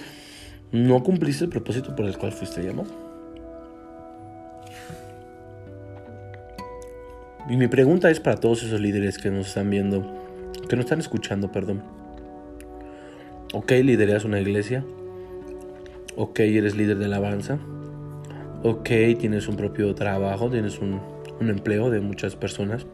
no 0.72 1.02
cumpliste 1.04 1.44
el 1.44 1.50
propósito 1.50 1.94
por 1.94 2.06
el 2.06 2.18
cual 2.18 2.32
fuiste 2.32 2.62
llamado. 2.64 2.88
Y 7.48 7.56
mi 7.56 7.68
pregunta 7.68 8.10
es 8.10 8.18
para 8.18 8.40
todos 8.40 8.64
esos 8.64 8.80
líderes 8.80 9.18
que 9.18 9.30
nos 9.30 9.48
están 9.48 9.70
viendo, 9.70 10.02
que 10.68 10.74
nos 10.74 10.86
están 10.86 10.98
escuchando, 10.98 11.52
perdón. 11.52 11.82
Ok, 13.52 13.70
lideras 13.70 14.24
una 14.24 14.40
iglesia. 14.40 14.84
Ok, 16.16 16.40
eres 16.40 16.74
líder 16.74 16.98
de 16.98 17.04
alabanza. 17.04 17.58
Ok, 18.64 18.88
tienes 19.18 19.46
un 19.46 19.56
propio 19.56 19.94
trabajo, 19.94 20.50
tienes 20.50 20.78
un, 20.78 21.13
un 21.44 21.50
empleo 21.50 21.90
de 21.90 22.00
muchas 22.00 22.36
personas, 22.36 22.86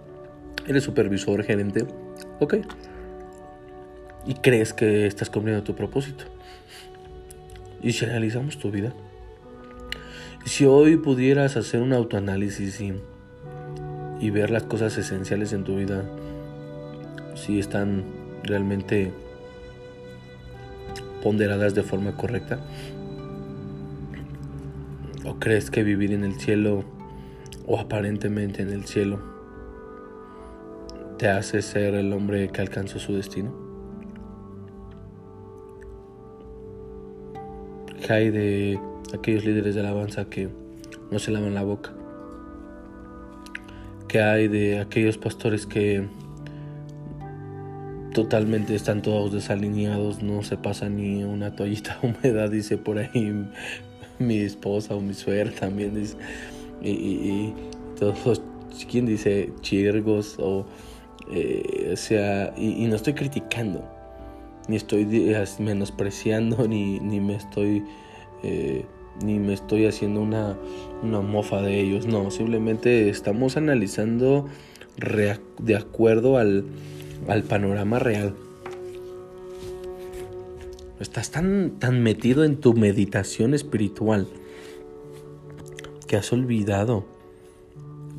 eres 0.67 0.85
supervisor, 0.85 1.43
gerente, 1.45 1.87
ok. 2.41 2.57
Y 4.27 4.35
crees 4.35 4.73
que 4.73 5.07
estás 5.07 5.31
cumpliendo 5.31 5.63
tu 5.63 5.75
propósito. 5.75 6.25
Y 7.83 7.93
si 7.93 8.05
analizamos 8.05 8.59
tu 8.59 8.71
vida, 8.71 8.93
si 10.45 10.67
hoy 10.67 10.97
pudieras 10.97 11.57
hacer 11.57 11.81
un 11.81 11.93
autoanálisis 11.93 12.81
y, 12.81 12.93
y 14.21 14.31
ver 14.31 14.51
las 14.51 14.65
cosas 14.65 14.99
esenciales 14.99 15.53
en 15.53 15.65
tu 15.65 15.77
vida, 15.77 16.05
si 17.35 17.59
están 17.59 18.05
realmente 18.43 19.13
ponderadas 21.23 21.75
de 21.75 21.83
forma 21.83 22.17
correcta, 22.17 22.61
o 25.25 25.39
crees 25.39 25.71
que 25.71 25.83
vivir 25.83 26.13
en 26.13 26.25
el 26.25 26.35
cielo 26.35 26.85
o 27.71 27.79
aparentemente 27.79 28.63
en 28.63 28.71
el 28.71 28.85
cielo 28.85 29.21
te 31.19 31.29
hace 31.29 31.63
ser 31.63 31.95
el 31.95 32.13
hombre 32.13 32.49
que 32.49 32.61
alcanzó 32.61 32.99
su 32.99 33.15
destino? 33.15 33.55
¿Qué 38.05 38.13
hay 38.13 38.31
de 38.31 38.81
aquellos 39.17 39.45
líderes 39.45 39.77
de 39.77 39.83
alabanza 39.83 40.25
que 40.25 40.49
no 41.13 41.21
se 41.21 41.31
lavan 41.31 41.55
la 41.55 41.63
boca? 41.63 41.93
¿Qué 44.09 44.21
hay 44.21 44.49
de 44.49 44.81
aquellos 44.81 45.17
pastores 45.17 45.65
que 45.65 46.09
totalmente 48.13 48.75
están 48.75 49.01
todos 49.03 49.33
desalineados, 49.33 50.25
no 50.25 50.43
se 50.43 50.57
pasa 50.57 50.89
ni 50.89 51.23
una 51.23 51.55
toallita 51.55 52.01
húmeda, 52.03 52.49
dice 52.49 52.79
por 52.79 52.99
ahí 52.99 53.33
mi 54.19 54.39
esposa 54.39 54.97
o 54.97 55.01
mi 55.01 55.15
suegra 55.15 55.53
también 55.53 55.95
dice 55.95 56.17
y, 56.83 57.53
todos, 57.99 58.43
¿quién 58.91 59.07
dice 59.07 59.53
chirgos? 59.61 60.37
O, 60.39 60.67
eh, 61.31 61.95
sea, 61.97 62.55
y, 62.57 62.87
no 62.87 62.97
estoy 62.97 63.15
criticando, 63.15 63.85
ni 64.69 64.77
estoy 64.77 65.07
menospreciando, 65.59 66.67
ni, 66.69 67.01
ni 67.01 67.21
me 67.21 67.37
estoy... 67.37 67.85
Eh, 68.43 68.85
ni 69.23 69.39
me 69.39 69.53
estoy 69.53 69.85
haciendo 69.85 70.23
una, 70.23 70.57
una 71.03 71.21
mofa 71.21 71.61
de 71.61 71.79
ellos, 71.79 72.07
no, 72.07 72.31
simplemente 72.31 73.11
estamos 73.11 73.59
analizando 73.59 74.47
de 75.59 75.77
acuerdo 75.77 76.39
al, 76.39 76.65
al 77.29 77.43
panorama 77.43 77.99
real. 77.99 78.35
Estás 81.01 81.31
tan, 81.31 81.79
tan 81.79 82.03
metido 82.03 82.45
en 82.45 82.57
tu 82.57 82.75
meditación 82.75 83.55
espiritual 83.55 84.29
que 86.11 86.17
has 86.17 86.33
olvidado 86.33 87.05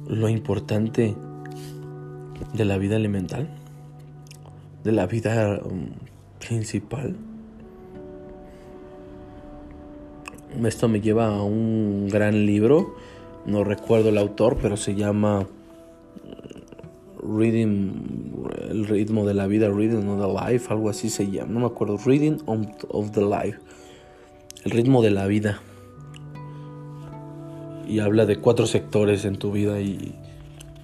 lo 0.07 0.29
importante 0.29 1.13
de 2.53 2.63
la 2.63 2.77
vida 2.77 2.95
elemental, 2.95 3.49
de 4.85 4.93
la 4.93 5.07
vida 5.07 5.59
um, 5.61 5.87
principal. 6.39 7.17
Esto 10.65 10.87
me 10.87 11.01
lleva 11.01 11.35
a 11.35 11.43
un 11.43 12.07
gran 12.07 12.45
libro, 12.45 12.95
no 13.45 13.65
recuerdo 13.65 14.07
el 14.07 14.17
autor, 14.17 14.57
pero 14.61 14.77
se 14.77 14.95
llama 14.95 15.45
Reading, 17.21 18.45
el 18.69 18.87
ritmo 18.87 19.25
de 19.25 19.33
la 19.33 19.47
vida, 19.47 19.67
Reading 19.67 20.07
of 20.07 20.21
the 20.21 20.53
Life, 20.53 20.67
algo 20.71 20.89
así 20.89 21.09
se 21.09 21.29
llama, 21.29 21.51
no 21.51 21.59
me 21.59 21.65
acuerdo, 21.65 21.97
Reading 21.97 22.37
of 22.45 23.11
the 23.11 23.19
Life, 23.19 23.59
el 24.63 24.71
ritmo 24.71 25.01
de 25.01 25.11
la 25.11 25.27
vida. 25.27 25.59
Y 27.91 27.99
habla 27.99 28.25
de 28.25 28.37
cuatro 28.37 28.67
sectores 28.67 29.25
en 29.25 29.35
tu 29.35 29.51
vida 29.51 29.81
y, 29.81 30.15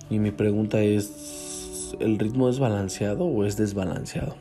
y 0.10 0.20
mi 0.20 0.32
pregunta 0.32 0.82
es, 0.82 1.96
¿el 2.02 2.20
ritmo 2.20 2.50
es 2.50 2.60
balanceado 2.60 3.24
o 3.24 3.46
es 3.46 3.56
desbalanceado? 3.56 4.36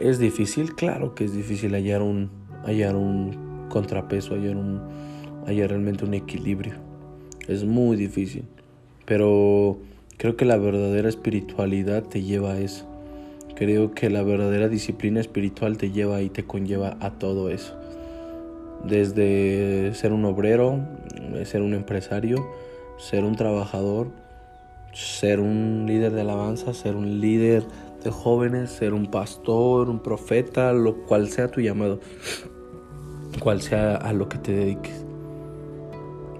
¿Es 0.00 0.18
difícil? 0.18 0.74
Claro 0.74 1.14
que 1.14 1.26
es 1.26 1.34
difícil 1.34 1.74
hallar 1.74 2.00
un, 2.00 2.30
hallar 2.64 2.96
un 2.96 3.66
contrapeso, 3.68 4.32
hallar, 4.32 4.56
un, 4.56 4.80
hallar 5.46 5.68
realmente 5.68 6.06
un 6.06 6.14
equilibrio. 6.14 6.76
Es 7.48 7.64
muy 7.64 7.98
difícil. 7.98 8.44
Pero 9.04 9.76
creo 10.16 10.36
que 10.36 10.46
la 10.46 10.56
verdadera 10.56 11.10
espiritualidad 11.10 12.04
te 12.04 12.22
lleva 12.22 12.52
a 12.52 12.60
eso. 12.60 12.86
Creo 13.56 13.92
que 13.92 14.08
la 14.08 14.22
verdadera 14.22 14.70
disciplina 14.70 15.20
espiritual 15.20 15.76
te 15.76 15.90
lleva 15.90 16.22
y 16.22 16.30
te 16.30 16.44
conlleva 16.44 16.96
a 17.00 17.18
todo 17.18 17.50
eso. 17.50 17.81
Desde 18.84 19.94
ser 19.94 20.12
un 20.12 20.24
obrero, 20.24 20.80
ser 21.44 21.62
un 21.62 21.74
empresario, 21.74 22.44
ser 22.98 23.24
un 23.24 23.36
trabajador, 23.36 24.08
ser 24.92 25.40
un 25.40 25.84
líder 25.86 26.12
de 26.12 26.20
alabanza, 26.20 26.74
ser 26.74 26.96
un 26.96 27.20
líder 27.20 27.64
de 28.02 28.10
jóvenes, 28.10 28.70
ser 28.70 28.94
un 28.94 29.06
pastor, 29.06 29.88
un 29.88 30.00
profeta, 30.00 30.72
lo 30.72 31.04
cual 31.04 31.28
sea 31.28 31.48
tu 31.48 31.60
llamado, 31.60 32.00
cual 33.40 33.62
sea 33.62 33.96
a 33.96 34.12
lo 34.12 34.28
que 34.28 34.38
te 34.38 34.52
dediques. 34.52 35.04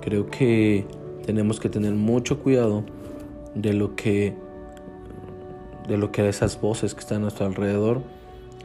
Creo 0.01 0.27
que 0.27 0.85
tenemos 1.25 1.61
que 1.61 1.69
tener 1.69 1.93
mucho 1.93 2.41
cuidado 2.41 2.85
de 3.55 3.73
lo 3.73 3.95
que 3.95 4.35
de 5.89 5.97
lo 5.99 6.13
que 6.13 6.29
esas 6.29 6.61
voces 6.61 6.95
que 6.95 7.01
están 7.01 7.19
a 7.19 7.21
nuestro 7.23 7.47
alrededor 7.47 8.03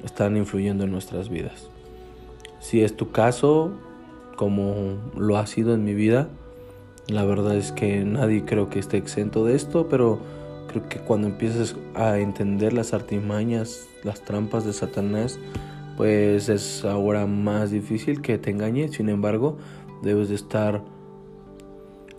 están 0.04 0.38
influyendo 0.38 0.84
en 0.84 0.92
nuestras 0.92 1.30
vidas. 1.30 1.67
Si 2.60 2.82
es 2.82 2.96
tu 2.96 3.12
caso, 3.12 3.72
como 4.36 4.98
lo 5.16 5.38
ha 5.38 5.48
sido 5.48 5.74
en 5.74 5.84
mi 5.84 5.94
vida, 5.94 6.30
la 7.08 7.24
verdad 7.24 7.56
es 7.56 7.72
que 7.72 8.04
nadie 8.04 8.44
creo 8.46 8.70
que 8.70 8.80
esté 8.80 8.98
exento 8.98 9.46
de 9.46 9.56
esto, 9.56 9.88
pero 9.90 10.20
creo 10.68 10.90
que 10.90 11.00
cuando 11.00 11.28
empieces 11.28 11.76
a 11.96 12.18
entender 12.20 12.74
las 12.74 12.94
artimañas, 12.94 13.88
las 14.04 14.22
trampas 14.22 14.66
de 14.66 14.74
Satanás, 14.74 15.40
pues 15.96 16.50
es 16.50 16.86
ahora 16.86 17.26
más 17.26 17.72
difícil 17.72 18.22
que 18.22 18.38
te 18.38 18.52
engañe. 18.52 18.90
Sin 18.90 19.10
embargo, 19.10 19.58
debes 20.04 20.30
de 20.30 20.36
estar 20.36 20.84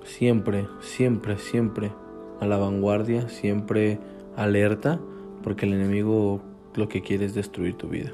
siempre, 0.04 0.66
siempre, 0.80 1.38
siempre 1.38 1.92
a 2.40 2.46
la 2.46 2.56
vanguardia, 2.56 3.28
siempre 3.28 3.98
alerta, 4.36 5.00
porque 5.42 5.66
el 5.66 5.74
enemigo 5.74 6.40
lo 6.74 6.88
que 6.88 7.02
quiere 7.02 7.26
es 7.26 7.34
destruir 7.34 7.76
tu 7.76 7.88
vida. 7.88 8.12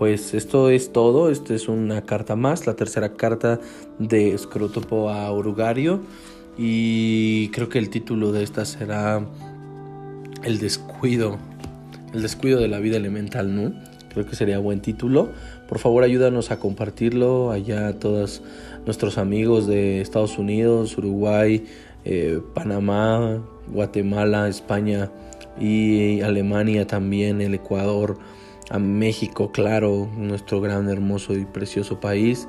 Pues 0.00 0.32
esto 0.32 0.70
es 0.70 0.94
todo, 0.94 1.30
esta 1.30 1.52
es 1.52 1.68
una 1.68 2.00
carta 2.06 2.34
más, 2.34 2.66
la 2.66 2.74
tercera 2.74 3.12
carta 3.18 3.60
de 3.98 4.34
Scrotopo 4.38 5.10
a 5.10 5.30
Urugario 5.30 6.00
y 6.56 7.50
creo 7.50 7.68
que 7.68 7.78
el 7.78 7.90
título 7.90 8.32
de 8.32 8.42
esta 8.42 8.64
será 8.64 9.22
El 10.42 10.58
descuido, 10.58 11.36
el 12.14 12.22
descuido 12.22 12.60
de 12.60 12.68
la 12.68 12.78
vida 12.78 12.96
elemental, 12.96 13.54
¿no? 13.54 13.74
Creo 14.08 14.24
que 14.24 14.36
sería 14.36 14.58
buen 14.58 14.80
título. 14.80 15.32
Por 15.68 15.78
favor, 15.78 16.02
ayúdanos 16.02 16.50
a 16.50 16.58
compartirlo 16.58 17.50
allá 17.50 17.88
a 17.88 17.92
todos 17.98 18.40
nuestros 18.86 19.18
amigos 19.18 19.66
de 19.66 20.00
Estados 20.00 20.38
Unidos, 20.38 20.96
Uruguay, 20.96 21.66
eh, 22.06 22.40
Panamá, 22.54 23.42
Guatemala, 23.70 24.48
España 24.48 25.10
y 25.60 26.22
Alemania 26.22 26.86
también, 26.86 27.42
el 27.42 27.52
Ecuador, 27.52 28.16
a 28.70 28.78
México, 28.78 29.52
claro, 29.52 30.08
nuestro 30.16 30.60
gran, 30.60 30.88
hermoso 30.88 31.34
y 31.34 31.44
precioso 31.44 32.00
país. 32.00 32.48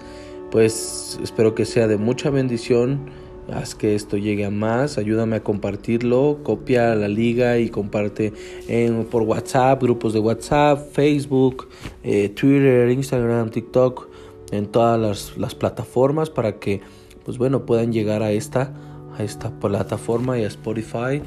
Pues 0.51 1.19
espero 1.21 1.55
que 1.55 1.65
sea 1.65 1.87
de 1.87 1.97
mucha 1.97 2.29
bendición 2.29 3.09
haz 3.51 3.75
que 3.75 3.95
esto 3.95 4.17
llegue 4.17 4.45
a 4.45 4.49
más, 4.49 4.97
ayúdame 4.97 5.37
a 5.37 5.43
compartirlo, 5.43 6.39
copia 6.43 6.95
la 6.95 7.07
liga 7.07 7.57
y 7.57 7.69
comparte 7.69 8.33
en, 8.67 9.05
por 9.05 9.23
WhatsApp, 9.23 9.81
grupos 9.81 10.13
de 10.13 10.19
WhatsApp, 10.19 10.91
Facebook, 10.93 11.67
eh, 12.03 12.29
Twitter, 12.29 12.89
Instagram, 12.89 13.49
TikTok, 13.49 14.09
en 14.51 14.67
todas 14.67 15.33
las, 15.37 15.55
plataformas 15.55 16.29
para 16.29 16.59
que 16.59 16.81
pues 17.23 17.37
bueno 17.37 17.65
puedan 17.65 17.93
llegar 17.93 18.23
a 18.23 18.31
esta, 18.31 18.73
a 19.17 19.23
esta 19.23 19.51
plataforma 19.59 20.37
y 20.39 20.43
a 20.43 20.47
Spotify, 20.47 21.21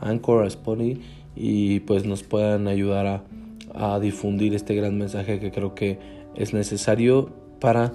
Anchor, 0.00 0.44
a 0.44 0.46
Spotify 0.46 1.00
y 1.34 1.80
pues 1.80 2.04
nos 2.04 2.22
puedan 2.22 2.66
ayudar 2.66 3.06
a, 3.06 3.24
a 3.78 3.98
difundir 4.00 4.54
este 4.54 4.74
gran 4.74 4.98
mensaje 4.98 5.38
que 5.38 5.50
creo 5.52 5.74
que 5.74 5.98
es 6.34 6.52
necesario 6.52 7.30
para 7.60 7.92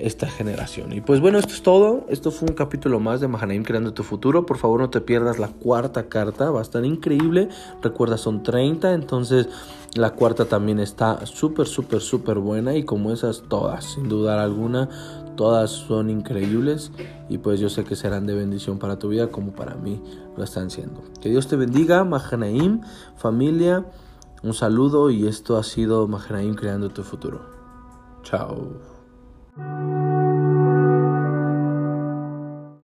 esta 0.00 0.28
generación. 0.28 0.92
Y 0.92 1.00
pues 1.00 1.20
bueno, 1.20 1.38
esto 1.38 1.52
es 1.52 1.62
todo. 1.62 2.06
Esto 2.08 2.30
fue 2.30 2.48
un 2.48 2.54
capítulo 2.54 3.00
más 3.00 3.20
de 3.20 3.28
Mahanaim 3.28 3.62
Creando 3.62 3.92
tu 3.92 4.02
Futuro. 4.02 4.46
Por 4.46 4.56
favor, 4.56 4.80
no 4.80 4.90
te 4.90 5.00
pierdas 5.00 5.38
la 5.38 5.48
cuarta 5.48 6.08
carta. 6.08 6.50
Va 6.50 6.60
a 6.60 6.62
estar 6.62 6.84
increíble. 6.84 7.48
Recuerda, 7.82 8.16
son 8.16 8.42
30. 8.42 8.94
Entonces, 8.94 9.48
la 9.94 10.10
cuarta 10.14 10.46
también 10.46 10.78
está 10.78 11.26
súper, 11.26 11.66
súper, 11.66 12.00
súper 12.00 12.38
buena. 12.38 12.74
Y 12.76 12.84
como 12.84 13.12
esas 13.12 13.42
todas, 13.48 13.84
sin 13.84 14.08
dudar 14.08 14.38
alguna, 14.38 14.88
todas 15.36 15.70
son 15.70 16.08
increíbles. 16.08 16.92
Y 17.28 17.38
pues 17.38 17.60
yo 17.60 17.68
sé 17.68 17.84
que 17.84 17.96
serán 17.96 18.26
de 18.26 18.34
bendición 18.34 18.78
para 18.78 18.98
tu 18.98 19.08
vida 19.08 19.28
como 19.28 19.52
para 19.52 19.74
mí 19.74 20.00
lo 20.36 20.44
están 20.44 20.70
siendo. 20.70 21.02
Que 21.20 21.28
Dios 21.28 21.48
te 21.48 21.56
bendiga, 21.56 22.04
Mahanaim, 22.04 22.80
familia. 23.16 23.84
Un 24.42 24.54
saludo 24.54 25.10
y 25.10 25.26
esto 25.26 25.58
ha 25.58 25.62
sido 25.62 26.08
Mahanaim 26.08 26.54
Creando 26.54 26.88
tu 26.88 27.02
Futuro. 27.02 27.40
Chao. 28.22 28.72